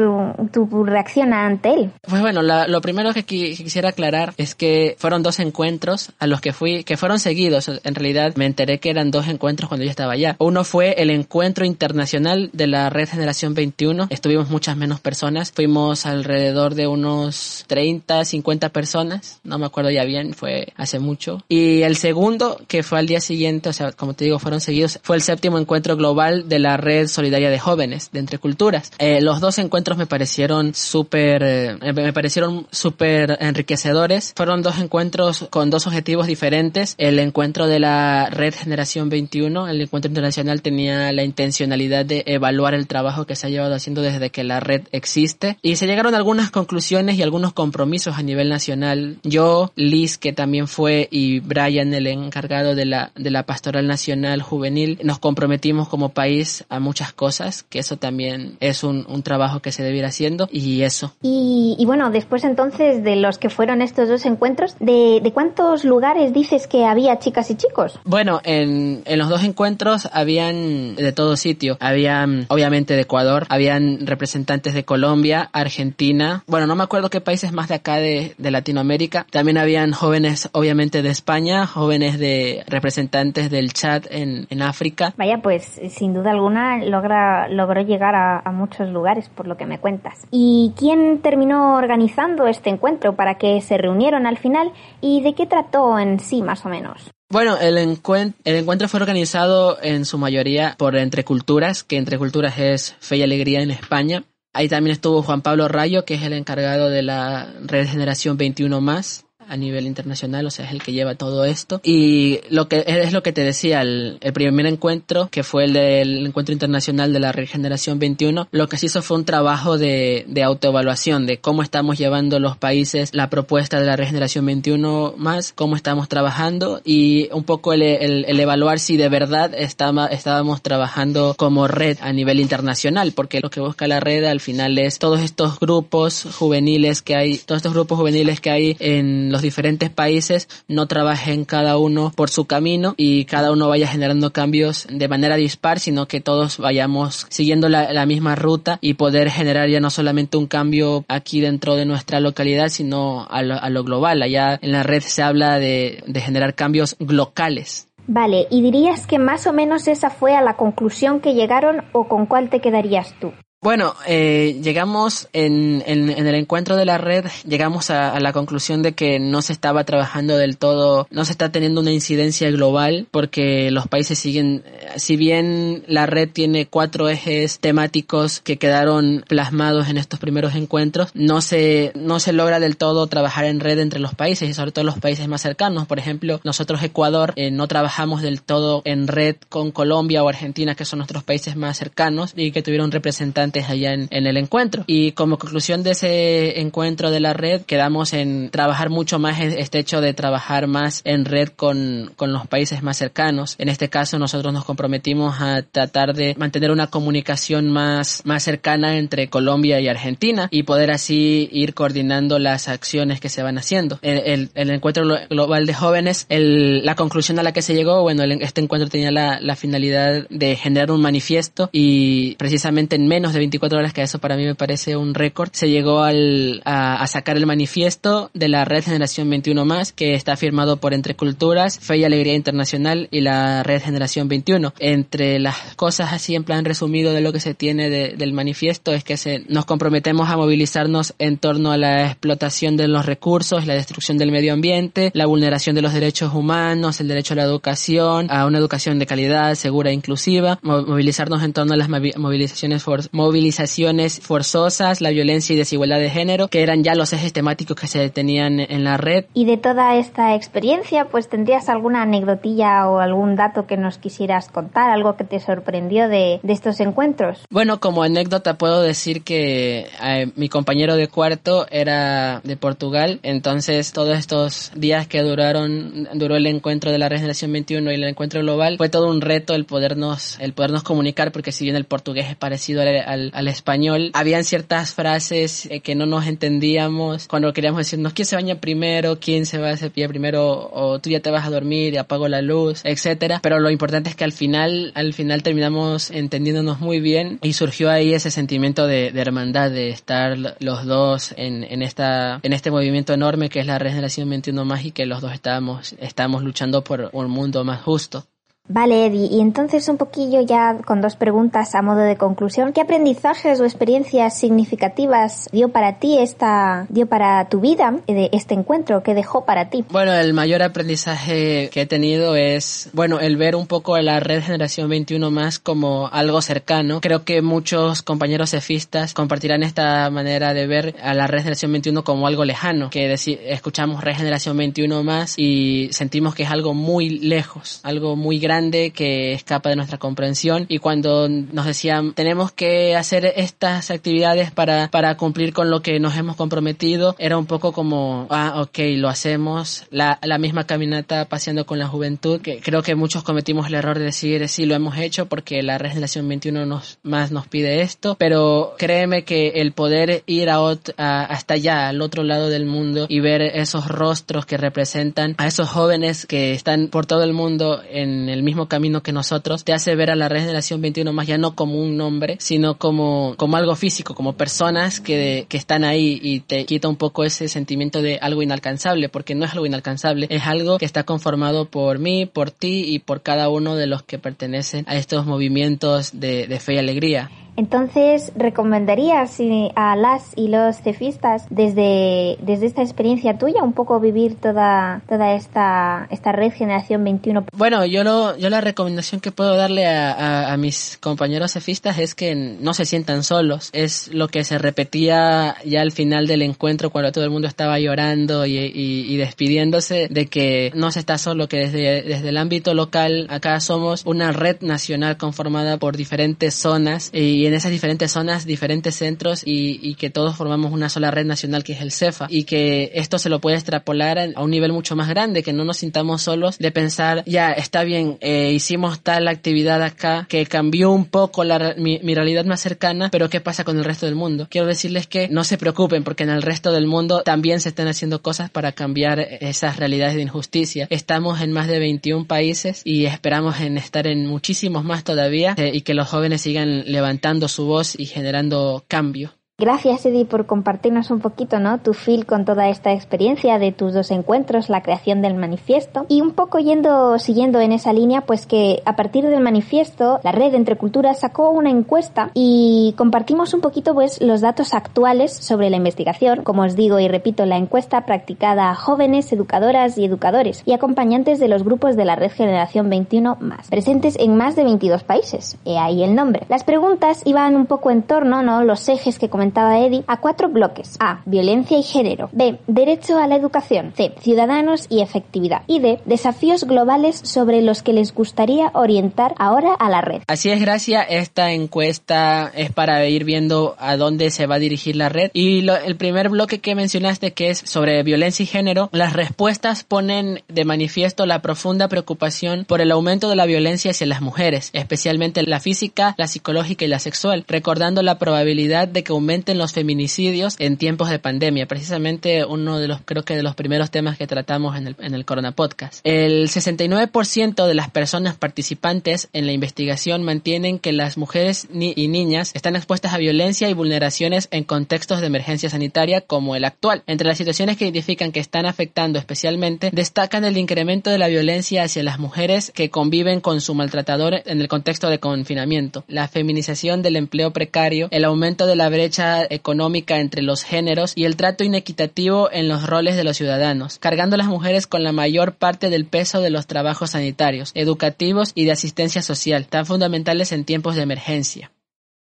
tu 0.51 0.83
reacción 0.83 1.31
ante 1.33 1.73
él? 1.73 1.91
Pues 2.01 2.21
bueno, 2.21 2.41
lo 2.41 2.81
primero 2.81 3.13
que, 3.13 3.23
que, 3.23 3.55
quisiera 3.55 3.89
aclarar 3.89 4.33
es 4.35 4.53
que 4.53 4.97
fueron 4.99 5.23
dos 5.23 5.39
encuentros 5.39 6.11
a 6.19 6.27
los 6.27 6.41
que 6.41 6.51
fui, 6.51 6.83
que 6.83 6.97
fueron 6.97 7.19
seguidos. 7.19 7.69
En 7.69 7.95
realidad 7.95 8.35
me 8.35 8.45
enteré 8.45 8.81
que 8.81 8.89
eran 8.89 9.11
dos 9.11 9.29
encuentros 9.29 9.69
cuando 9.69 9.85
yo 9.85 9.89
estaba 9.89 10.11
allá. 10.11 10.35
Uno 10.39 10.65
fue 10.65 11.01
el 11.01 11.09
encuentro 11.09 11.63
internacional 11.63 12.49
de 12.51 12.67
la 12.67 12.89
Red 12.89 13.07
Generación 13.07 13.53
21. 13.53 14.07
Estuvimos 14.09 14.49
muchas 14.49 14.75
menos 14.75 14.99
personas. 14.99 15.53
Fuimos 15.53 16.05
alrededor 16.05 16.75
de 16.75 16.87
unos 16.87 17.63
30, 17.67 18.25
50 18.25 18.67
personas. 18.69 19.39
No 19.45 19.57
me 19.57 19.67
acuerdo 19.67 19.89
ya 19.89 20.03
bien, 20.03 20.33
fue 20.33 20.73
hace 20.75 20.99
mucho. 20.99 21.45
Y 21.47 21.83
el 21.83 21.95
segundo, 21.95 22.59
que 22.67 22.83
fue 22.83 22.99
al 22.99 23.07
día 23.07 23.21
siguiente, 23.21 23.69
o 23.69 23.73
sea, 23.73 23.93
como 23.93 24.15
te 24.15 24.25
digo, 24.25 24.37
fueron 24.37 24.64
seguidos. 24.65 24.99
Fue 25.03 25.15
el 25.15 25.21
séptimo 25.21 25.57
encuentro 25.57 25.95
global 25.95 26.49
de 26.49 26.59
la 26.59 26.77
Red 26.77 27.07
Solidaria 27.07 27.49
de 27.49 27.59
Jóvenes 27.59 28.09
de 28.11 28.19
Entre 28.19 28.37
Culturas. 28.37 28.91
Eh, 28.99 29.21
los 29.21 29.39
dos 29.39 29.57
encuentros 29.59 29.97
me 29.97 30.05
parecieron 30.05 30.73
súper, 30.73 31.43
eh, 31.43 31.77
me 31.93 32.13
parecieron 32.13 32.67
súper 32.71 33.37
enriquecedores. 33.39 34.33
Fueron 34.35 34.61
dos 34.61 34.79
encuentros 34.79 35.47
con 35.49 35.69
dos 35.69 35.87
objetivos 35.87 36.27
diferentes. 36.27 36.95
El 36.97 37.19
encuentro 37.19 37.67
de 37.67 37.79
la 37.79 38.29
Red 38.29 38.55
Generación 38.55 39.09
21, 39.09 39.67
el 39.67 39.81
encuentro 39.81 40.09
internacional 40.09 40.61
tenía 40.61 41.11
la 41.11 41.23
intencionalidad 41.23 42.05
de 42.05 42.23
evaluar 42.25 42.73
el 42.73 42.87
trabajo 42.87 43.25
que 43.25 43.35
se 43.35 43.47
ha 43.47 43.49
llevado 43.49 43.75
haciendo 43.75 44.01
desde 44.01 44.29
que 44.29 44.43
la 44.43 44.59
red 44.59 44.83
existe 44.91 45.57
y 45.61 45.75
se 45.75 45.87
llegaron 45.87 46.13
a 46.13 46.17
algunas 46.17 46.51
conclusiones 46.51 47.17
y 47.17 47.21
algunos 47.21 47.53
compromisos 47.53 48.17
a 48.17 48.23
nivel 48.23 48.49
nacional. 48.49 49.17
Yo, 49.23 49.71
Liz, 49.75 50.17
que 50.17 50.33
también 50.33 50.67
fue, 50.67 51.07
y 51.11 51.39
Brian, 51.39 51.93
el 51.93 52.07
encargado 52.07 52.75
de 52.75 52.85
la, 52.85 53.11
de 53.15 53.31
la 53.31 53.43
Pastoral 53.43 53.87
Nacional 53.87 54.41
Juvenil, 54.55 54.99
nos 55.03 55.19
comprometimos 55.19 55.87
como 55.87 56.09
país 56.09 56.65
a 56.69 56.79
muchas 56.79 57.13
cosas, 57.13 57.63
que 57.63 57.79
eso 57.79 57.97
también 57.97 58.57
es 58.59 58.83
un, 58.83 59.05
un 59.09 59.23
trabajo 59.23 59.59
que 59.59 59.71
se 59.71 59.83
debe 59.83 59.97
ir 59.97 60.05
haciendo 60.05 60.47
y 60.51 60.81
eso. 60.83 61.13
Y, 61.21 61.75
y, 61.77 61.85
bueno, 61.85 62.09
después 62.09 62.43
entonces 62.43 63.03
de 63.03 63.15
los 63.15 63.37
que 63.37 63.49
fueron 63.49 63.81
estos 63.81 64.07
dos 64.09 64.25
encuentros, 64.25 64.75
¿de, 64.79 65.19
de 65.21 65.31
cuántos 65.31 65.83
lugares 65.83 66.33
dices 66.33 66.67
que 66.67 66.85
había 66.85 67.19
chicas 67.19 67.51
y 67.51 67.55
chicos? 67.55 67.99
Bueno, 68.05 68.41
en, 68.43 69.01
en 69.05 69.19
los 69.19 69.29
dos 69.29 69.43
encuentros 69.43 70.07
habían 70.11 70.95
de 70.95 71.11
todo 71.11 71.35
sitio. 71.37 71.77
Habían, 71.79 72.45
obviamente, 72.49 72.95
de 72.95 73.01
Ecuador, 73.01 73.45
habían 73.49 74.07
representantes 74.07 74.73
de 74.73 74.85
Colombia, 74.85 75.49
Argentina, 75.51 76.43
bueno, 76.47 76.67
no 76.67 76.75
me 76.75 76.83
acuerdo 76.83 77.09
qué 77.09 77.21
países 77.21 77.51
más 77.51 77.67
de 77.67 77.75
acá 77.75 77.97
de, 77.97 78.35
de 78.37 78.51
Latinoamérica. 78.51 79.25
También 79.29 79.57
habían 79.57 79.91
jóvenes, 79.91 80.49
obviamente, 80.53 81.01
de 81.01 81.09
España, 81.09 81.65
jóvenes 81.67 82.19
de 82.19 82.63
representantes 82.67 83.49
del 83.49 83.73
Chad 83.73 84.03
en, 84.09 84.44
en 84.49 84.61
África. 84.61 85.13
Vaya, 85.17 85.39
pues 85.41 85.79
sin 85.89 86.13
duda 86.13 86.31
alguna 86.31 86.83
logra, 86.83 87.47
logró 87.49 87.81
llegar 87.81 88.15
a, 88.15 88.39
a 88.39 88.51
muchos 88.51 88.89
lugares, 88.89 89.29
por 89.29 89.47
lo 89.47 89.57
que 89.57 89.65
me 89.65 89.79
cuentas. 89.79 90.27
¿Y 90.31 90.73
quién 90.77 91.19
terminó 91.19 91.75
organizando 91.75 92.47
este 92.47 92.69
encuentro 92.69 93.15
para 93.15 93.37
que 93.37 93.61
se 93.61 93.77
reunieron 93.77 94.25
al 94.25 94.37
final 94.37 94.71
y 95.01 95.21
de 95.21 95.33
qué 95.33 95.45
trató 95.45 95.99
en 95.99 96.19
sí 96.19 96.41
más 96.41 96.65
o 96.65 96.69
menos? 96.69 97.11
Bueno, 97.29 97.57
el, 97.57 97.77
encuent 97.77 98.35
el 98.43 98.55
encuentro 98.55 98.87
fue 98.87 98.99
organizado 98.99 99.77
en 99.81 100.05
su 100.05 100.17
mayoría 100.17 100.75
por 100.77 100.95
Entre 100.95 101.23
Culturas, 101.23 101.83
que 101.83 101.97
Entre 101.97 102.17
Culturas 102.17 102.57
es 102.59 102.95
Fe 102.99 103.17
y 103.17 103.23
Alegría 103.23 103.61
en 103.61 103.71
España. 103.71 104.23
Ahí 104.53 104.69
también 104.69 104.93
estuvo 104.93 105.21
Juan 105.21 105.41
Pablo 105.41 105.67
Rayo, 105.67 106.05
que 106.05 106.13
es 106.13 106.23
el 106.23 106.33
encargado 106.33 106.89
de 106.89 107.01
la 107.01 107.51
Red 107.65 107.89
Generación 107.89 108.37
21 108.37 108.79
más 108.79 109.24
a 109.47 109.57
nivel 109.57 109.85
internacional, 109.85 110.45
o 110.45 110.51
sea, 110.51 110.65
es 110.65 110.71
el 110.71 110.81
que 110.81 110.93
lleva 110.93 111.15
todo 111.15 111.45
esto. 111.45 111.81
Y 111.83 112.39
lo 112.49 112.67
que 112.67 112.83
es 112.87 113.13
lo 113.13 113.23
que 113.23 113.33
te 113.33 113.41
decía, 113.41 113.81
el, 113.81 114.19
primer 114.33 114.65
encuentro, 114.65 115.29
que 115.31 115.43
fue 115.43 115.65
el 115.65 115.73
del 115.73 116.27
encuentro 116.27 116.53
internacional 116.53 117.13
de 117.13 117.19
la 117.19 117.31
Regeneración 117.31 117.99
21, 117.99 118.47
lo 118.51 118.67
que 118.67 118.77
se 118.77 118.87
hizo 118.87 119.01
fue 119.01 119.17
un 119.17 119.25
trabajo 119.25 119.77
de, 119.77 120.25
de 120.27 120.43
autoevaluación, 120.43 121.25
de 121.25 121.39
cómo 121.39 121.63
estamos 121.63 121.97
llevando 121.97 122.39
los 122.39 122.57
países 122.57 123.09
la 123.13 123.29
propuesta 123.29 123.79
de 123.79 123.85
la 123.85 123.95
Regeneración 123.95 124.45
21 124.45 125.15
más, 125.17 125.53
cómo 125.53 125.75
estamos 125.75 126.09
trabajando 126.09 126.81
y 126.83 127.29
un 127.31 127.43
poco 127.43 127.73
el, 127.73 127.81
el, 127.81 128.25
el 128.27 128.39
evaluar 128.39 128.79
si 128.79 128.97
de 128.97 129.09
verdad 129.09 129.53
estaba, 129.55 130.07
estábamos 130.07 130.61
trabajando 130.61 131.35
como 131.37 131.67
red 131.67 131.97
a 132.01 132.11
nivel 132.13 132.39
internacional, 132.39 133.13
porque 133.13 133.39
lo 133.39 133.49
que 133.49 133.59
busca 133.59 133.87
la 133.87 133.99
red 133.99 134.23
al 134.25 134.39
final 134.39 134.77
es 134.77 134.99
todos 134.99 135.21
estos 135.21 135.59
grupos 135.59 136.27
juveniles 136.37 137.01
que 137.01 137.15
hay, 137.15 137.37
todos 137.37 137.59
estos 137.59 137.73
grupos 137.73 137.97
juveniles 137.97 138.39
que 138.39 138.49
hay 138.49 138.77
en 138.79 139.31
los 139.35 139.41
diferentes 139.41 139.89
países 139.89 140.47
no 140.69 140.85
trabajen 140.85 141.43
cada 141.43 141.77
uno 141.77 142.13
por 142.15 142.29
su 142.29 142.45
camino 142.45 142.93
y 142.95 143.25
cada 143.25 143.51
uno 143.51 143.67
vaya 143.67 143.85
generando 143.85 144.31
cambios 144.31 144.87
de 144.89 145.09
manera 145.09 145.35
dispar, 145.35 145.81
sino 145.81 146.07
que 146.07 146.21
todos 146.21 146.57
vayamos 146.57 147.25
siguiendo 147.27 147.67
la, 147.67 147.91
la 147.91 148.05
misma 148.05 148.35
ruta 148.35 148.79
y 148.79 148.93
poder 148.93 149.29
generar 149.29 149.67
ya 149.67 149.81
no 149.81 149.89
solamente 149.89 150.37
un 150.37 150.47
cambio 150.47 151.03
aquí 151.09 151.41
dentro 151.41 151.75
de 151.75 151.83
nuestra 151.83 152.21
localidad, 152.21 152.69
sino 152.69 153.27
a 153.29 153.41
lo, 153.41 153.55
a 153.55 153.69
lo 153.69 153.83
global. 153.83 154.21
Allá 154.21 154.57
en 154.61 154.71
la 154.71 154.83
red 154.83 155.01
se 155.01 155.21
habla 155.21 155.59
de, 155.59 156.01
de 156.07 156.21
generar 156.21 156.55
cambios 156.55 156.95
locales. 156.99 157.89
Vale, 158.07 158.47
¿y 158.49 158.61
dirías 158.61 159.05
que 159.05 159.19
más 159.19 159.47
o 159.47 159.51
menos 159.51 159.89
esa 159.89 160.11
fue 160.11 160.33
a 160.33 160.41
la 160.41 160.55
conclusión 160.55 161.19
que 161.19 161.33
llegaron 161.33 161.83
o 161.91 162.07
con 162.07 162.25
cuál 162.25 162.49
te 162.49 162.61
quedarías 162.61 163.13
tú? 163.19 163.33
Bueno, 163.65 163.95
eh, 164.05 164.59
llegamos 164.61 165.27
en, 165.33 165.83
en, 165.87 166.07
el 166.11 166.35
encuentro 166.35 166.75
de 166.75 166.85
la 166.85 166.99
red, 166.99 167.25
llegamos 167.47 167.89
a, 167.89 168.19
la 168.19 168.31
conclusión 168.31 168.83
de 168.83 168.93
que 168.93 169.17
no 169.17 169.41
se 169.41 169.53
estaba 169.53 169.83
trabajando 169.85 170.37
del 170.37 170.59
todo, 170.59 171.07
no 171.09 171.25
se 171.25 171.31
está 171.31 171.51
teniendo 171.51 171.81
una 171.81 171.91
incidencia 171.91 172.51
global 172.51 173.07
porque 173.09 173.71
los 173.71 173.87
países 173.87 174.19
siguen, 174.19 174.63
si 174.97 175.17
bien 175.17 175.83
la 175.87 176.05
red 176.05 176.29
tiene 176.29 176.67
cuatro 176.67 177.09
ejes 177.09 177.57
temáticos 177.57 178.39
que 178.39 178.57
quedaron 178.57 179.25
plasmados 179.27 179.89
en 179.89 179.97
estos 179.97 180.19
primeros 180.19 180.53
encuentros, 180.53 181.09
no 181.15 181.41
se, 181.41 181.91
no 181.95 182.19
se 182.19 182.33
logra 182.33 182.59
del 182.59 182.77
todo 182.77 183.07
trabajar 183.07 183.45
en 183.45 183.59
red 183.59 183.79
entre 183.79 183.99
los 183.99 184.13
países 184.13 184.47
y 184.47 184.53
sobre 184.53 184.73
todo 184.73 184.85
los 184.85 184.99
países 184.99 185.27
más 185.27 185.41
cercanos. 185.41 185.87
Por 185.87 185.97
ejemplo, 185.97 186.39
nosotros 186.43 186.83
Ecuador 186.83 187.33
eh, 187.35 187.49
no 187.49 187.67
trabajamos 187.67 188.21
del 188.21 188.43
todo 188.43 188.83
en 188.85 189.07
red 189.07 189.37
con 189.49 189.71
Colombia 189.71 190.23
o 190.23 190.29
Argentina, 190.29 190.75
que 190.75 190.85
son 190.85 190.99
nuestros 190.99 191.23
países 191.23 191.55
más 191.55 191.79
cercanos 191.79 192.31
y 192.35 192.51
que 192.51 192.61
tuvieron 192.61 192.91
representantes 192.91 193.54
allá 193.63 193.93
en, 193.93 194.07
en, 194.11 194.27
el 194.27 194.37
encuentro. 194.37 194.83
Y 194.87 195.11
como 195.13 195.37
conclusión 195.37 195.83
de 195.83 195.91
ese 195.91 196.59
encuentro 196.59 197.11
de 197.11 197.19
la 197.19 197.33
red, 197.33 197.61
quedamos 197.61 198.13
en 198.13 198.49
trabajar 198.49 198.89
mucho 198.89 199.19
más 199.19 199.39
este 199.39 199.79
hecho 199.79 200.01
de 200.01 200.13
trabajar 200.13 200.67
más 200.67 201.01
en 201.05 201.25
red 201.25 201.49
con, 201.49 202.11
con 202.15 202.33
los 202.33 202.47
países 202.47 202.83
más 202.83 202.97
cercanos. 202.97 203.55
En 203.57 203.69
este 203.69 203.89
caso, 203.89 204.19
nosotros 204.19 204.53
nos 204.53 204.65
comprometimos 204.65 205.35
a 205.39 205.61
tratar 205.61 206.13
de 206.13 206.35
mantener 206.37 206.71
una 206.71 206.87
comunicación 206.87 207.71
más, 207.71 208.21
más 208.25 208.43
cercana 208.43 208.97
entre 208.97 209.29
Colombia 209.29 209.79
y 209.79 209.87
Argentina 209.87 210.47
y 210.51 210.63
poder 210.63 210.91
así 210.91 211.49
ir 211.51 211.73
coordinando 211.73 212.39
las 212.39 212.67
acciones 212.67 213.19
que 213.19 213.29
se 213.29 213.43
van 213.43 213.57
haciendo. 213.57 213.99
El, 214.01 214.21
el, 214.25 214.49
el 214.55 214.69
encuentro 214.71 215.05
global 215.29 215.65
de 215.65 215.73
jóvenes, 215.73 216.25
el, 216.29 216.85
la 216.85 216.95
conclusión 216.95 217.39
a 217.39 217.43
la 217.43 217.53
que 217.53 217.61
se 217.61 217.73
llegó, 217.73 218.01
bueno, 218.01 218.23
este 218.23 218.61
encuentro 218.61 218.89
tenía 218.89 219.11
la, 219.11 219.39
la 219.39 219.55
finalidad 219.55 220.27
de 220.29 220.55
generar 220.55 220.91
un 220.91 221.01
manifiesto 221.01 221.69
y 221.71 222.35
precisamente 222.35 222.95
en 222.95 223.07
menos 223.07 223.33
de 223.35 223.41
24 223.41 223.77
horas, 223.77 223.93
que 223.93 224.01
eso 224.01 224.19
para 224.19 224.35
mí 224.35 224.45
me 224.45 224.55
parece 224.55 224.95
un 224.95 225.13
récord, 225.13 225.49
se 225.51 225.69
llegó 225.69 226.01
al, 226.01 226.61
a, 226.65 227.01
a, 227.01 227.07
sacar 227.07 227.37
el 227.37 227.45
manifiesto 227.45 228.31
de 228.33 228.47
la 228.47 228.65
Red 228.65 228.83
Generación 228.85 229.29
21 229.29 229.65
más, 229.65 229.93
que 229.93 230.13
está 230.13 230.35
firmado 230.35 230.77
por 230.77 230.93
Entre 230.93 231.15
Culturas, 231.15 231.79
Fe 231.79 231.97
y 231.97 232.03
Alegría 232.03 232.33
Internacional 232.33 233.07
y 233.11 233.21
la 233.21 233.63
Red 233.63 233.83
Generación 233.83 234.27
21. 234.27 234.73
Entre 234.79 235.39
las 235.39 235.75
cosas 235.75 236.13
así 236.13 236.35
en 236.35 236.43
plan 236.43 236.65
resumido 236.65 237.13
de 237.13 237.21
lo 237.21 237.31
que 237.31 237.39
se 237.39 237.53
tiene 237.53 237.89
de, 237.89 238.15
del 238.17 238.33
manifiesto 238.33 238.93
es 238.93 239.03
que 239.03 239.17
se, 239.17 239.43
nos 239.47 239.65
comprometemos 239.65 240.29
a 240.29 240.37
movilizarnos 240.37 241.13
en 241.19 241.37
torno 241.37 241.71
a 241.71 241.77
la 241.77 242.07
explotación 242.07 242.77
de 242.77 242.87
los 242.87 243.05
recursos, 243.05 243.67
la 243.67 243.75
destrucción 243.75 244.17
del 244.17 244.31
medio 244.31 244.53
ambiente, 244.53 245.11
la 245.13 245.25
vulneración 245.25 245.75
de 245.75 245.81
los 245.81 245.93
derechos 245.93 246.33
humanos, 246.33 247.01
el 247.01 247.07
derecho 247.07 247.33
a 247.33 247.37
la 247.37 247.43
educación, 247.43 248.27
a 248.31 248.45
una 248.45 248.57
educación 248.57 248.99
de 248.99 249.05
calidad, 249.05 249.55
segura 249.55 249.89
e 249.89 249.93
inclusiva, 249.93 250.59
movilizarnos 250.63 251.43
en 251.43 251.53
torno 251.53 251.73
a 251.73 251.77
las 251.77 251.89
movilizaciones 251.89 252.83
for 252.85 253.01
movilizaciones 253.25 254.19
forzosas, 254.19 255.01
la 255.01 255.09
violencia 255.09 255.53
y 255.53 255.57
desigualdad 255.57 255.99
de 255.99 256.11
género, 256.11 256.47
que 256.47 256.61
eran 256.61 256.83
ya 256.83 256.93
los 256.93 257.11
ejes 257.11 257.33
temáticos 257.33 257.75
que 257.75 257.87
se 257.87 258.09
tenían 258.11 258.59
en 258.59 258.83
la 258.83 258.97
red. 258.97 259.25
Y 259.33 259.45
de 259.45 259.57
toda 259.57 259.95
esta 259.97 260.35
experiencia, 260.35 261.05
pues 261.05 261.27
tendrías 261.27 261.67
alguna 261.69 262.03
anecdotilla 262.03 262.87
o 262.87 262.99
algún 262.99 263.35
dato 263.35 263.65
que 263.65 263.77
nos 263.77 263.97
quisieras 263.97 264.49
contar, 264.49 264.91
algo 264.91 265.15
que 265.17 265.23
te 265.23 265.39
sorprendió 265.39 266.07
de, 266.07 266.39
de 266.43 266.53
estos 266.53 266.79
encuentros. 266.79 267.39
Bueno, 267.49 267.79
como 267.79 268.03
anécdota 268.03 268.57
puedo 268.57 268.81
decir 268.81 269.23
que 269.23 269.87
eh, 270.03 270.31
mi 270.35 270.49
compañero 270.49 270.95
de 270.95 271.07
cuarto 271.07 271.65
era 271.71 272.41
de 272.43 272.57
Portugal, 272.57 273.19
entonces 273.23 273.91
todos 273.91 274.17
estos 274.17 274.71
días 274.75 275.07
que 275.07 275.21
duraron, 275.21 276.07
duró 276.13 276.35
el 276.35 276.45
encuentro 276.45 276.91
de 276.91 276.99
la 276.99 277.09
Regeneración 277.09 277.51
21 277.51 277.91
y 277.91 277.95
el 277.95 278.03
encuentro 278.03 278.41
global, 278.41 278.77
fue 278.77 278.89
todo 278.89 279.09
un 279.09 279.21
reto 279.21 279.55
el 279.55 279.65
podernos, 279.65 280.39
el 280.39 280.53
podernos 280.53 280.83
comunicar, 280.83 281.31
porque 281.31 281.51
si 281.51 281.63
bien 281.63 281.75
el 281.75 281.85
portugués 281.85 282.27
es 282.29 282.35
parecido 282.35 282.81
al, 282.81 282.87
al, 282.97 283.14
al 283.33 283.47
español, 283.47 284.11
habían 284.13 284.43
ciertas 284.43 284.93
frases 284.93 285.65
eh, 285.67 285.79
que 285.81 285.95
no 285.95 286.05
nos 286.05 286.27
entendíamos 286.27 287.27
cuando 287.27 287.53
queríamos 287.53 287.79
decirnos 287.79 288.13
quién 288.13 288.25
se 288.25 288.35
baña 288.35 288.59
primero, 288.59 289.19
quién 289.19 289.45
se 289.45 289.57
va 289.57 289.71
a 289.71 289.77
cepillar 289.77 290.09
primero, 290.09 290.69
o 290.71 290.99
tú 290.99 291.09
ya 291.09 291.19
te 291.19 291.31
vas 291.31 291.45
a 291.45 291.49
dormir 291.49 291.93
y 291.93 291.97
apago 291.97 292.27
la 292.27 292.41
luz, 292.41 292.81
etcétera. 292.83 293.39
Pero 293.41 293.59
lo 293.59 293.69
importante 293.69 294.09
es 294.09 294.15
que 294.15 294.23
al 294.23 294.31
final, 294.31 294.91
al 294.95 295.13
final 295.13 295.43
terminamos 295.43 296.11
entendiéndonos 296.11 296.79
muy 296.79 296.99
bien 296.99 297.39
y 297.41 297.53
surgió 297.53 297.89
ahí 297.89 298.13
ese 298.13 298.31
sentimiento 298.31 298.87
de, 298.87 299.11
de 299.11 299.21
hermandad, 299.21 299.71
de 299.71 299.89
estar 299.89 300.37
los 300.59 300.85
dos 300.85 301.33
en, 301.37 301.63
en, 301.63 301.81
esta, 301.81 302.39
en 302.43 302.53
este 302.53 302.71
movimiento 302.71 303.13
enorme 303.13 303.49
que 303.49 303.59
es 303.59 303.67
la 303.67 303.79
Regeneración 303.79 304.29
21 304.29 304.65
más 304.65 304.85
y 304.85 304.91
que 304.91 305.05
los 305.05 305.21
dos 305.21 305.33
estábamos, 305.33 305.95
estábamos 305.99 306.43
luchando 306.43 306.83
por 306.83 307.09
un 307.13 307.29
mundo 307.29 307.63
más 307.63 307.81
justo. 307.81 308.25
Vale, 308.67 309.05
Eddie, 309.05 309.27
y 309.31 309.41
entonces 309.41 309.87
un 309.89 309.97
poquillo 309.97 310.41
ya 310.41 310.77
con 310.83 310.99
dos 310.99 311.15
preguntas 311.15 311.75
a 311.75 311.83
modo 311.83 311.99
de 311.99 312.17
conclusión. 312.17 312.73
¿Qué 312.73 312.81
aprendizajes 312.81 313.59
o 313.59 313.63
experiencias 313.63 314.39
significativas 314.39 315.47
dio 315.51 315.69
para 315.69 315.99
ti 315.99 316.17
esta, 316.17 316.87
dio 316.89 317.05
para 317.05 317.47
tu 317.47 317.59
vida 317.59 317.99
de 318.07 318.29
este 318.33 318.55
encuentro? 318.55 319.03
¿Qué 319.03 319.13
dejó 319.13 319.45
para 319.45 319.69
ti? 319.69 319.85
Bueno, 319.91 320.13
el 320.13 320.33
mayor 320.33 320.63
aprendizaje 320.63 321.69
que 321.71 321.81
he 321.81 321.85
tenido 321.85 322.35
es, 322.35 322.89
bueno, 322.93 323.19
el 323.19 323.37
ver 323.37 323.55
un 323.55 323.67
poco 323.67 323.93
a 323.93 324.01
la 324.01 324.19
red 324.19 324.41
Generación 324.41 324.89
21 324.89 325.29
más 325.29 325.59
como 325.59 326.07
algo 326.07 326.41
cercano. 326.41 327.01
Creo 327.01 327.23
que 327.23 327.43
muchos 327.43 328.01
compañeros 328.01 328.49
cefistas 328.49 329.13
compartirán 329.13 329.61
esta 329.61 330.09
manera 330.09 330.55
de 330.55 330.65
ver 330.65 330.95
a 331.03 331.13
la 331.13 331.27
red 331.27 331.39
Generación 331.39 331.71
21 331.71 332.03
como 332.03 332.25
algo 332.25 332.43
lejano, 332.43 332.89
que 332.89 333.13
escuchamos 333.13 334.03
red 334.03 334.15
Generación 334.15 334.57
21 334.57 335.03
más 335.03 335.37
y 335.37 335.89
sentimos 335.91 336.33
que 336.33 336.43
es 336.43 336.49
algo 336.49 336.73
muy 336.73 337.19
lejos, 337.19 337.79
algo 337.83 338.15
muy 338.15 338.39
grande 338.39 338.54
que 338.93 339.33
escapa 339.33 339.69
de 339.69 339.75
nuestra 339.75 339.97
comprensión. 339.97 340.65
Y 340.69 340.79
cuando 340.79 341.27
nos 341.29 341.65
decían 341.65 342.13
tenemos 342.13 342.51
que 342.51 342.95
hacer 342.95 343.25
estas 343.35 343.91
actividades 343.91 344.51
para, 344.51 344.89
para 344.89 345.17
cumplir 345.17 345.53
con 345.53 345.69
lo 345.69 345.81
que 345.81 345.99
nos 345.99 346.15
hemos 346.17 346.35
comprometido, 346.35 347.15
era 347.19 347.37
un 347.37 347.45
poco 347.45 347.71
como, 347.71 348.27
ah, 348.29 348.61
ok, 348.61 348.79
lo 348.97 349.09
hacemos, 349.09 349.85
la, 349.91 350.19
la 350.21 350.37
misma 350.37 350.65
caminata 350.65 351.25
paseando 351.25 351.65
con 351.65 351.79
la 351.79 351.87
juventud, 351.87 352.41
que 352.41 352.59
creo 352.59 352.81
que 352.81 352.95
muchos 352.95 353.23
cometimos 353.23 353.67
el 353.67 353.75
error 353.75 353.99
de 353.99 354.05
decir 354.05 354.47
sí, 354.47 354.65
lo 354.65 354.75
hemos 354.75 354.97
hecho 354.97 355.27
porque 355.27 355.61
la 355.61 355.77
Regeneración 355.77 356.27
21 356.27 356.65
nos, 356.65 356.99
más 357.03 357.31
nos 357.31 357.47
pide 357.47 357.81
esto, 357.81 358.15
pero 358.17 358.75
créeme 358.77 359.23
que 359.23 359.49
el 359.55 359.71
poder 359.71 360.23
ir 360.25 360.49
a, 360.49 360.57
hasta 360.97 361.53
allá, 361.55 361.87
al 361.87 362.01
otro 362.01 362.23
lado 362.23 362.49
del 362.49 362.65
mundo 362.65 363.05
y 363.09 363.19
ver 363.19 363.41
esos 363.41 363.87
rostros 363.87 364.45
que 364.45 364.57
representan 364.57 365.35
a 365.37 365.47
esos 365.47 365.69
jóvenes 365.69 366.25
que 366.25 366.53
están 366.53 366.87
por 366.87 367.05
todo 367.05 367.23
el 367.23 367.33
mundo 367.33 367.81
en 367.89 368.29
el 368.29 368.43
mismo 368.45 368.67
camino 368.67 369.03
que 369.03 369.11
nosotros, 369.11 369.63
te 369.65 369.73
hace 369.73 369.95
ver 369.95 370.09
a 370.09 370.15
la 370.15 370.29
Regeneración 370.29 370.81
21 370.81 371.11
más 371.11 371.27
ya 371.27 371.37
no 371.37 371.55
como 371.55 371.81
un 371.81 371.97
nombre, 371.97 372.37
sino 372.39 372.77
como, 372.77 373.35
como 373.37 373.57
algo 373.57 373.75
físico, 373.75 374.15
como 374.15 374.33
personas 374.33 375.01
que, 375.01 375.45
que 375.49 375.57
están 375.57 375.83
ahí 375.83 376.19
y 376.21 376.39
te 376.39 376.65
quita 376.65 376.87
un 376.87 376.95
poco 376.95 377.23
ese 377.23 377.49
sentimiento 377.49 378.01
de 378.01 378.19
algo 378.21 378.41
inalcanzable, 378.41 379.09
porque 379.09 379.35
no 379.35 379.45
es 379.45 379.51
algo 379.51 379.65
inalcanzable, 379.65 380.27
es 380.29 380.43
algo 380.45 380.77
que 380.77 380.85
está 380.85 381.03
conformado 381.03 381.65
por 381.65 381.99
mí, 381.99 382.25
por 382.25 382.51
ti 382.51 382.85
y 382.87 382.99
por 382.99 383.21
cada 383.21 383.49
uno 383.49 383.75
de 383.75 383.87
los 383.87 384.03
que 384.03 384.19
pertenecen 384.19 384.85
a 384.87 384.95
estos 384.95 385.25
movimientos 385.25 386.11
de 386.19 386.59
fe 386.59 386.75
y 386.75 386.77
alegría. 386.77 387.29
Entonces, 387.57 388.31
¿recomendarías 388.35 389.39
a 389.75 389.95
las 389.95 390.33
y 390.35 390.49
los 390.49 390.77
cefistas 390.77 391.45
desde, 391.49 392.37
desde 392.41 392.65
esta 392.65 392.81
experiencia 392.81 393.37
tuya 393.37 393.63
un 393.63 393.73
poco 393.73 393.99
vivir 393.99 394.35
toda, 394.35 395.01
toda 395.07 395.35
esta, 395.35 396.07
esta 396.11 396.31
red 396.31 396.51
Generación 396.51 397.03
21? 397.03 397.45
Bueno, 397.55 397.85
yo, 397.85 398.03
lo, 398.03 398.37
yo 398.37 398.49
la 398.49 398.61
recomendación 398.61 399.21
que 399.21 399.31
puedo 399.31 399.55
darle 399.55 399.85
a, 399.85 400.51
a, 400.51 400.57
mis 400.57 400.97
compañeros 401.01 401.53
cefistas 401.53 401.97
es 401.99 402.13
que 402.13 402.35
no 402.35 402.73
se 402.73 402.85
sientan 402.85 403.23
solos. 403.23 403.69
Es 403.71 404.13
lo 404.13 404.27
que 404.27 404.43
se 404.43 404.57
repetía 404.57 405.55
ya 405.65 405.81
al 405.81 405.91
final 405.91 406.27
del 406.27 406.41
encuentro 406.41 406.89
cuando 406.89 407.11
todo 407.11 407.23
el 407.23 407.29
mundo 407.29 407.47
estaba 407.47 407.79
llorando 407.79 408.45
y, 408.45 408.57
y, 408.57 409.13
y 409.13 409.17
despidiéndose 409.17 410.07
de 410.09 410.27
que 410.27 410.71
no 410.75 410.91
se 410.91 410.99
está 410.99 411.17
solo, 411.17 411.47
que 411.47 411.57
desde, 411.57 412.01
desde 412.01 412.29
el 412.29 412.37
ámbito 412.37 412.73
local 412.73 413.27
acá 413.29 413.59
somos 413.59 414.05
una 414.05 414.31
red 414.31 414.61
nacional 414.61 415.17
conformada 415.17 415.77
por 415.77 415.95
diferentes 415.95 416.53
zonas 416.53 417.09
y 417.13 417.44
en 417.47 417.53
esas 417.53 417.71
diferentes 417.71 418.11
zonas, 418.11 418.45
diferentes 418.45 418.95
centros 418.95 419.41
y, 419.45 419.95
que 419.95 420.09
todos 420.09 420.35
formamos 420.35 420.73
una 420.73 420.89
sola 420.89 421.09
red 421.09 421.25
nacional 421.25 421.63
que 421.63 421.73
es 421.73 421.81
el 421.81 421.91
CEFA 421.91 422.27
y 422.29 422.43
que 422.43 422.91
esto 422.95 423.17
se 423.17 423.29
lo 423.29 423.39
puede 423.39 423.55
extrapolar 423.55 424.19
a 424.19 424.43
un 424.43 424.51
nivel 424.51 424.73
mucho 424.73 424.95
más 424.95 425.07
grande, 425.07 425.41
que 425.41 425.53
no 425.53 425.63
nos 425.63 425.77
sintamos 425.77 426.21
solos 426.21 426.57
de 426.57 426.71
pensar, 426.71 427.23
ya, 427.25 427.51
está 427.51 427.83
bien, 427.83 428.17
eh, 428.19 428.51
hicimos 428.51 428.99
tal 428.99 429.27
actividad 429.27 429.81
acá 429.81 430.25
que 430.27 430.45
cambió 430.45 430.91
un 430.91 431.05
poco 431.05 431.43
la, 431.43 431.75
mi, 431.77 431.99
mi 432.03 432.13
realidad 432.13 432.45
más 432.45 432.59
cercana, 432.59 433.09
pero 433.09 433.29
¿qué 433.29 433.39
pasa 433.39 433.63
con 433.63 433.77
el 433.77 433.85
resto 433.85 434.05
del 434.05 434.15
mundo? 434.15 434.47
Quiero 434.49 434.67
decirles 434.67 435.07
que 435.07 435.29
no 435.29 435.43
se 435.43 435.57
preocupen 435.57 436.03
porque 436.03 436.23
en 436.23 436.29
el 436.29 436.41
resto 436.41 436.71
del 436.71 436.87
mundo 436.87 437.21
también 437.23 437.59
se 437.61 437.69
están 437.69 437.87
haciendo 437.87 438.21
cosas 438.21 438.49
para 438.49 438.71
cambiar 438.71 439.19
esas 439.19 439.77
realidades 439.77 440.15
de 440.15 440.21
injusticia. 440.21 440.87
Estamos 440.89 441.41
en 441.41 441.51
más 441.51 441.67
de 441.67 441.79
21 441.79 442.25
países 442.25 442.81
y 442.83 443.05
esperamos 443.05 443.59
en 443.59 443.77
estar 443.77 444.07
en 444.07 444.27
muchísimos 444.27 444.83
más 444.83 445.03
todavía 445.03 445.55
eh, 445.57 445.71
y 445.73 445.81
que 445.81 445.93
los 445.93 446.07
jóvenes 446.07 446.41
sigan 446.41 446.83
levantando 446.85 447.34
su 447.47 447.65
voz 447.65 447.99
y 447.99 448.05
generando 448.05 448.85
cambio. 448.87 449.33
Gracias, 449.57 450.05
Eddie, 450.05 450.25
por 450.25 450.47
compartirnos 450.47 451.11
un 451.11 451.21
poquito, 451.21 451.61
¿no? 451.61 451.77
Tu 451.77 451.93
feel 451.93 452.25
con 452.25 452.43
toda 452.43 452.67
esta 452.67 452.91
experiencia 452.91 453.57
de 453.57 453.71
tus 453.71 453.93
dos 453.93 454.11
encuentros, 454.11 454.67
la 454.67 454.81
creación 454.81 455.21
del 455.21 455.35
manifiesto. 455.35 456.05
Y 456.09 456.19
un 456.19 456.31
poco 456.31 456.59
yendo, 456.59 457.17
siguiendo 457.19 457.61
en 457.61 457.71
esa 457.71 457.93
línea, 457.93 458.19
pues 458.19 458.47
que 458.47 458.81
a 458.83 458.97
partir 458.97 459.23
del 459.23 459.39
manifiesto, 459.39 460.19
la 460.23 460.33
red 460.33 460.53
Entre 460.55 460.75
Culturas 460.75 461.21
sacó 461.21 461.51
una 461.51 461.69
encuesta 461.69 462.31
y 462.33 462.95
compartimos 462.97 463.53
un 463.53 463.61
poquito, 463.61 463.93
pues, 463.93 464.21
los 464.21 464.41
datos 464.41 464.73
actuales 464.73 465.33
sobre 465.33 465.69
la 465.69 465.77
investigación. 465.77 466.43
Como 466.43 466.63
os 466.63 466.75
digo 466.75 466.99
y 466.99 467.07
repito, 467.07 467.45
la 467.45 467.55
encuesta 467.55 468.05
practicada 468.05 468.71
a 468.71 468.75
jóvenes, 468.75 469.31
educadoras 469.31 469.97
y 469.97 470.03
educadores 470.03 470.63
y 470.65 470.73
acompañantes 470.73 471.39
de 471.39 471.47
los 471.47 471.63
grupos 471.63 471.95
de 471.95 472.03
la 472.03 472.17
red 472.17 472.33
Generación 472.33 472.89
21 472.89 473.37
más, 473.39 473.69
presentes 473.69 474.17
en 474.19 474.35
más 474.35 474.57
de 474.57 474.65
22 474.65 475.05
países. 475.05 475.57
He 475.63 475.77
ahí 475.77 476.03
el 476.03 476.13
nombre. 476.13 476.45
Las 476.49 476.65
preguntas 476.65 477.21
iban 477.23 477.55
un 477.55 477.67
poco 477.67 477.89
en 477.89 478.03
torno, 478.03 478.43
¿no? 478.43 478.61
Los 478.65 478.89
ejes 478.89 479.17
que 479.17 479.29
comentamos 479.29 479.44
comentaba 479.45 479.77
Eddie, 479.79 480.03
a 480.07 480.21
cuatro 480.21 480.49
bloques. 480.49 480.95
A. 480.99 481.21
Violencia 481.25 481.77
y 481.77 481.83
género. 481.83 482.29
B. 482.31 482.57
Derecho 482.65 483.19
a 483.19 483.27
la 483.27 483.35
educación. 483.35 483.93
C. 483.95 484.15
Ciudadanos 484.19 484.87
y 484.89 485.01
efectividad. 485.01 485.61
Y 485.67 485.79
D. 485.81 485.99
Desafíos 486.05 486.63
globales 486.63 487.21
sobre 487.23 487.61
los 487.61 487.83
que 487.83 487.93
les 487.93 488.11
gustaría 488.11 488.71
orientar 488.73 489.35
ahora 489.37 489.75
a 489.75 489.87
la 489.91 490.01
red. 490.01 490.23
Así 490.25 490.49
es, 490.49 490.59
Gracia. 490.59 491.03
Esta 491.03 491.51
encuesta 491.51 492.51
es 492.55 492.71
para 492.71 493.05
ir 493.05 493.23
viendo 493.23 493.75
a 493.77 493.97
dónde 493.97 494.31
se 494.31 494.47
va 494.47 494.55
a 494.55 494.59
dirigir 494.59 494.95
la 494.95 495.09
red. 495.09 495.29
Y 495.33 495.67
el 495.69 495.95
primer 495.95 496.29
bloque 496.29 496.59
que 496.59 496.73
mencionaste, 496.73 497.33
que 497.33 497.51
es 497.51 497.59
sobre 497.59 498.01
violencia 498.01 498.41
y 498.41 498.47
género, 498.47 498.89
las 498.93 499.13
respuestas 499.13 499.83
ponen 499.83 500.41
de 500.47 500.65
manifiesto 500.65 501.27
la 501.27 501.43
profunda 501.43 501.87
preocupación 501.87 502.65
por 502.65 502.81
el 502.81 502.91
aumento 502.91 503.29
de 503.29 503.35
la 503.35 503.45
violencia 503.45 503.91
hacia 503.91 504.07
las 504.07 504.21
mujeres, 504.21 504.71
especialmente 504.73 505.43
la 505.43 505.59
física, 505.59 506.15
la 506.17 506.27
psicológica 506.27 506.83
y 506.83 506.87
la 506.87 506.97
sexual, 506.97 507.45
recordando 507.47 508.01
la 508.01 508.17
probabilidad 508.17 508.87
de 508.87 509.03
que 509.03 509.11
aumente 509.11 509.34
en 509.35 509.57
los 509.57 509.73
feminicidios 509.73 510.55
en 510.59 510.77
tiempos 510.77 511.09
de 511.09 511.19
pandemia, 511.19 511.65
precisamente 511.65 512.45
uno 512.45 512.79
de 512.79 512.87
los, 512.87 513.01
creo 513.03 513.23
que 513.23 513.35
de 513.35 513.43
los 513.43 513.55
primeros 513.55 513.91
temas 513.91 514.17
que 514.17 514.27
tratamos 514.27 514.77
en 514.77 514.87
el, 514.87 514.95
en 514.99 515.13
el 515.13 515.25
Corona 515.25 515.51
Podcast. 515.51 515.99
El 516.03 516.47
69% 516.47 517.67
de 517.67 517.73
las 517.73 517.89
personas 517.89 518.35
participantes 518.37 519.29
en 519.33 519.45
la 519.45 519.51
investigación 519.51 520.23
mantienen 520.23 520.79
que 520.79 520.93
las 520.93 521.17
mujeres 521.17 521.67
y 521.71 522.07
niñas 522.07 522.51
están 522.53 522.75
expuestas 522.75 523.13
a 523.13 523.17
violencia 523.17 523.69
y 523.69 523.73
vulneraciones 523.73 524.47
en 524.51 524.63
contextos 524.63 525.21
de 525.21 525.27
emergencia 525.27 525.69
sanitaria 525.69 526.21
como 526.21 526.55
el 526.55 526.65
actual. 526.65 527.03
Entre 527.07 527.27
las 527.27 527.37
situaciones 527.37 527.77
que 527.77 527.85
identifican 527.85 528.31
que 528.31 528.39
están 528.39 528.65
afectando 528.65 529.19
especialmente, 529.19 529.89
destacan 529.91 530.45
el 530.45 530.57
incremento 530.57 531.09
de 531.09 531.17
la 531.17 531.27
violencia 531.27 531.83
hacia 531.83 532.03
las 532.03 532.19
mujeres 532.19 532.71
que 532.73 532.89
conviven 532.89 533.41
con 533.41 533.61
su 533.61 533.73
maltratador 533.73 534.41
en 534.45 534.61
el 534.61 534.67
contexto 534.67 535.09
de 535.09 535.19
confinamiento, 535.19 536.03
la 536.07 536.27
feminización 536.27 537.01
del 537.01 537.15
empleo 537.15 537.51
precario, 537.51 538.07
el 538.11 538.25
aumento 538.25 538.67
de 538.67 538.75
la 538.75 538.89
brecha 538.89 539.24
económica 539.49 540.19
entre 540.19 540.41
los 540.41 540.63
géneros 540.63 541.13
y 541.15 541.25
el 541.25 541.35
trato 541.35 541.63
inequitativo 541.63 542.49
en 542.51 542.67
los 542.67 542.85
roles 542.87 543.15
de 543.15 543.23
los 543.23 543.37
ciudadanos, 543.37 543.99
cargando 543.99 544.35
a 544.35 544.37
las 544.37 544.47
mujeres 544.47 544.87
con 544.87 545.03
la 545.03 545.11
mayor 545.11 545.55
parte 545.55 545.89
del 545.89 546.05
peso 546.05 546.41
de 546.41 546.49
los 546.49 546.67
trabajos 546.67 547.11
sanitarios, 547.11 547.71
educativos 547.73 548.51
y 548.55 548.65
de 548.65 548.71
asistencia 548.71 549.21
social, 549.21 549.67
tan 549.67 549.85
fundamentales 549.85 550.51
en 550.51 550.65
tiempos 550.65 550.95
de 550.95 551.03
emergencia. 551.03 551.71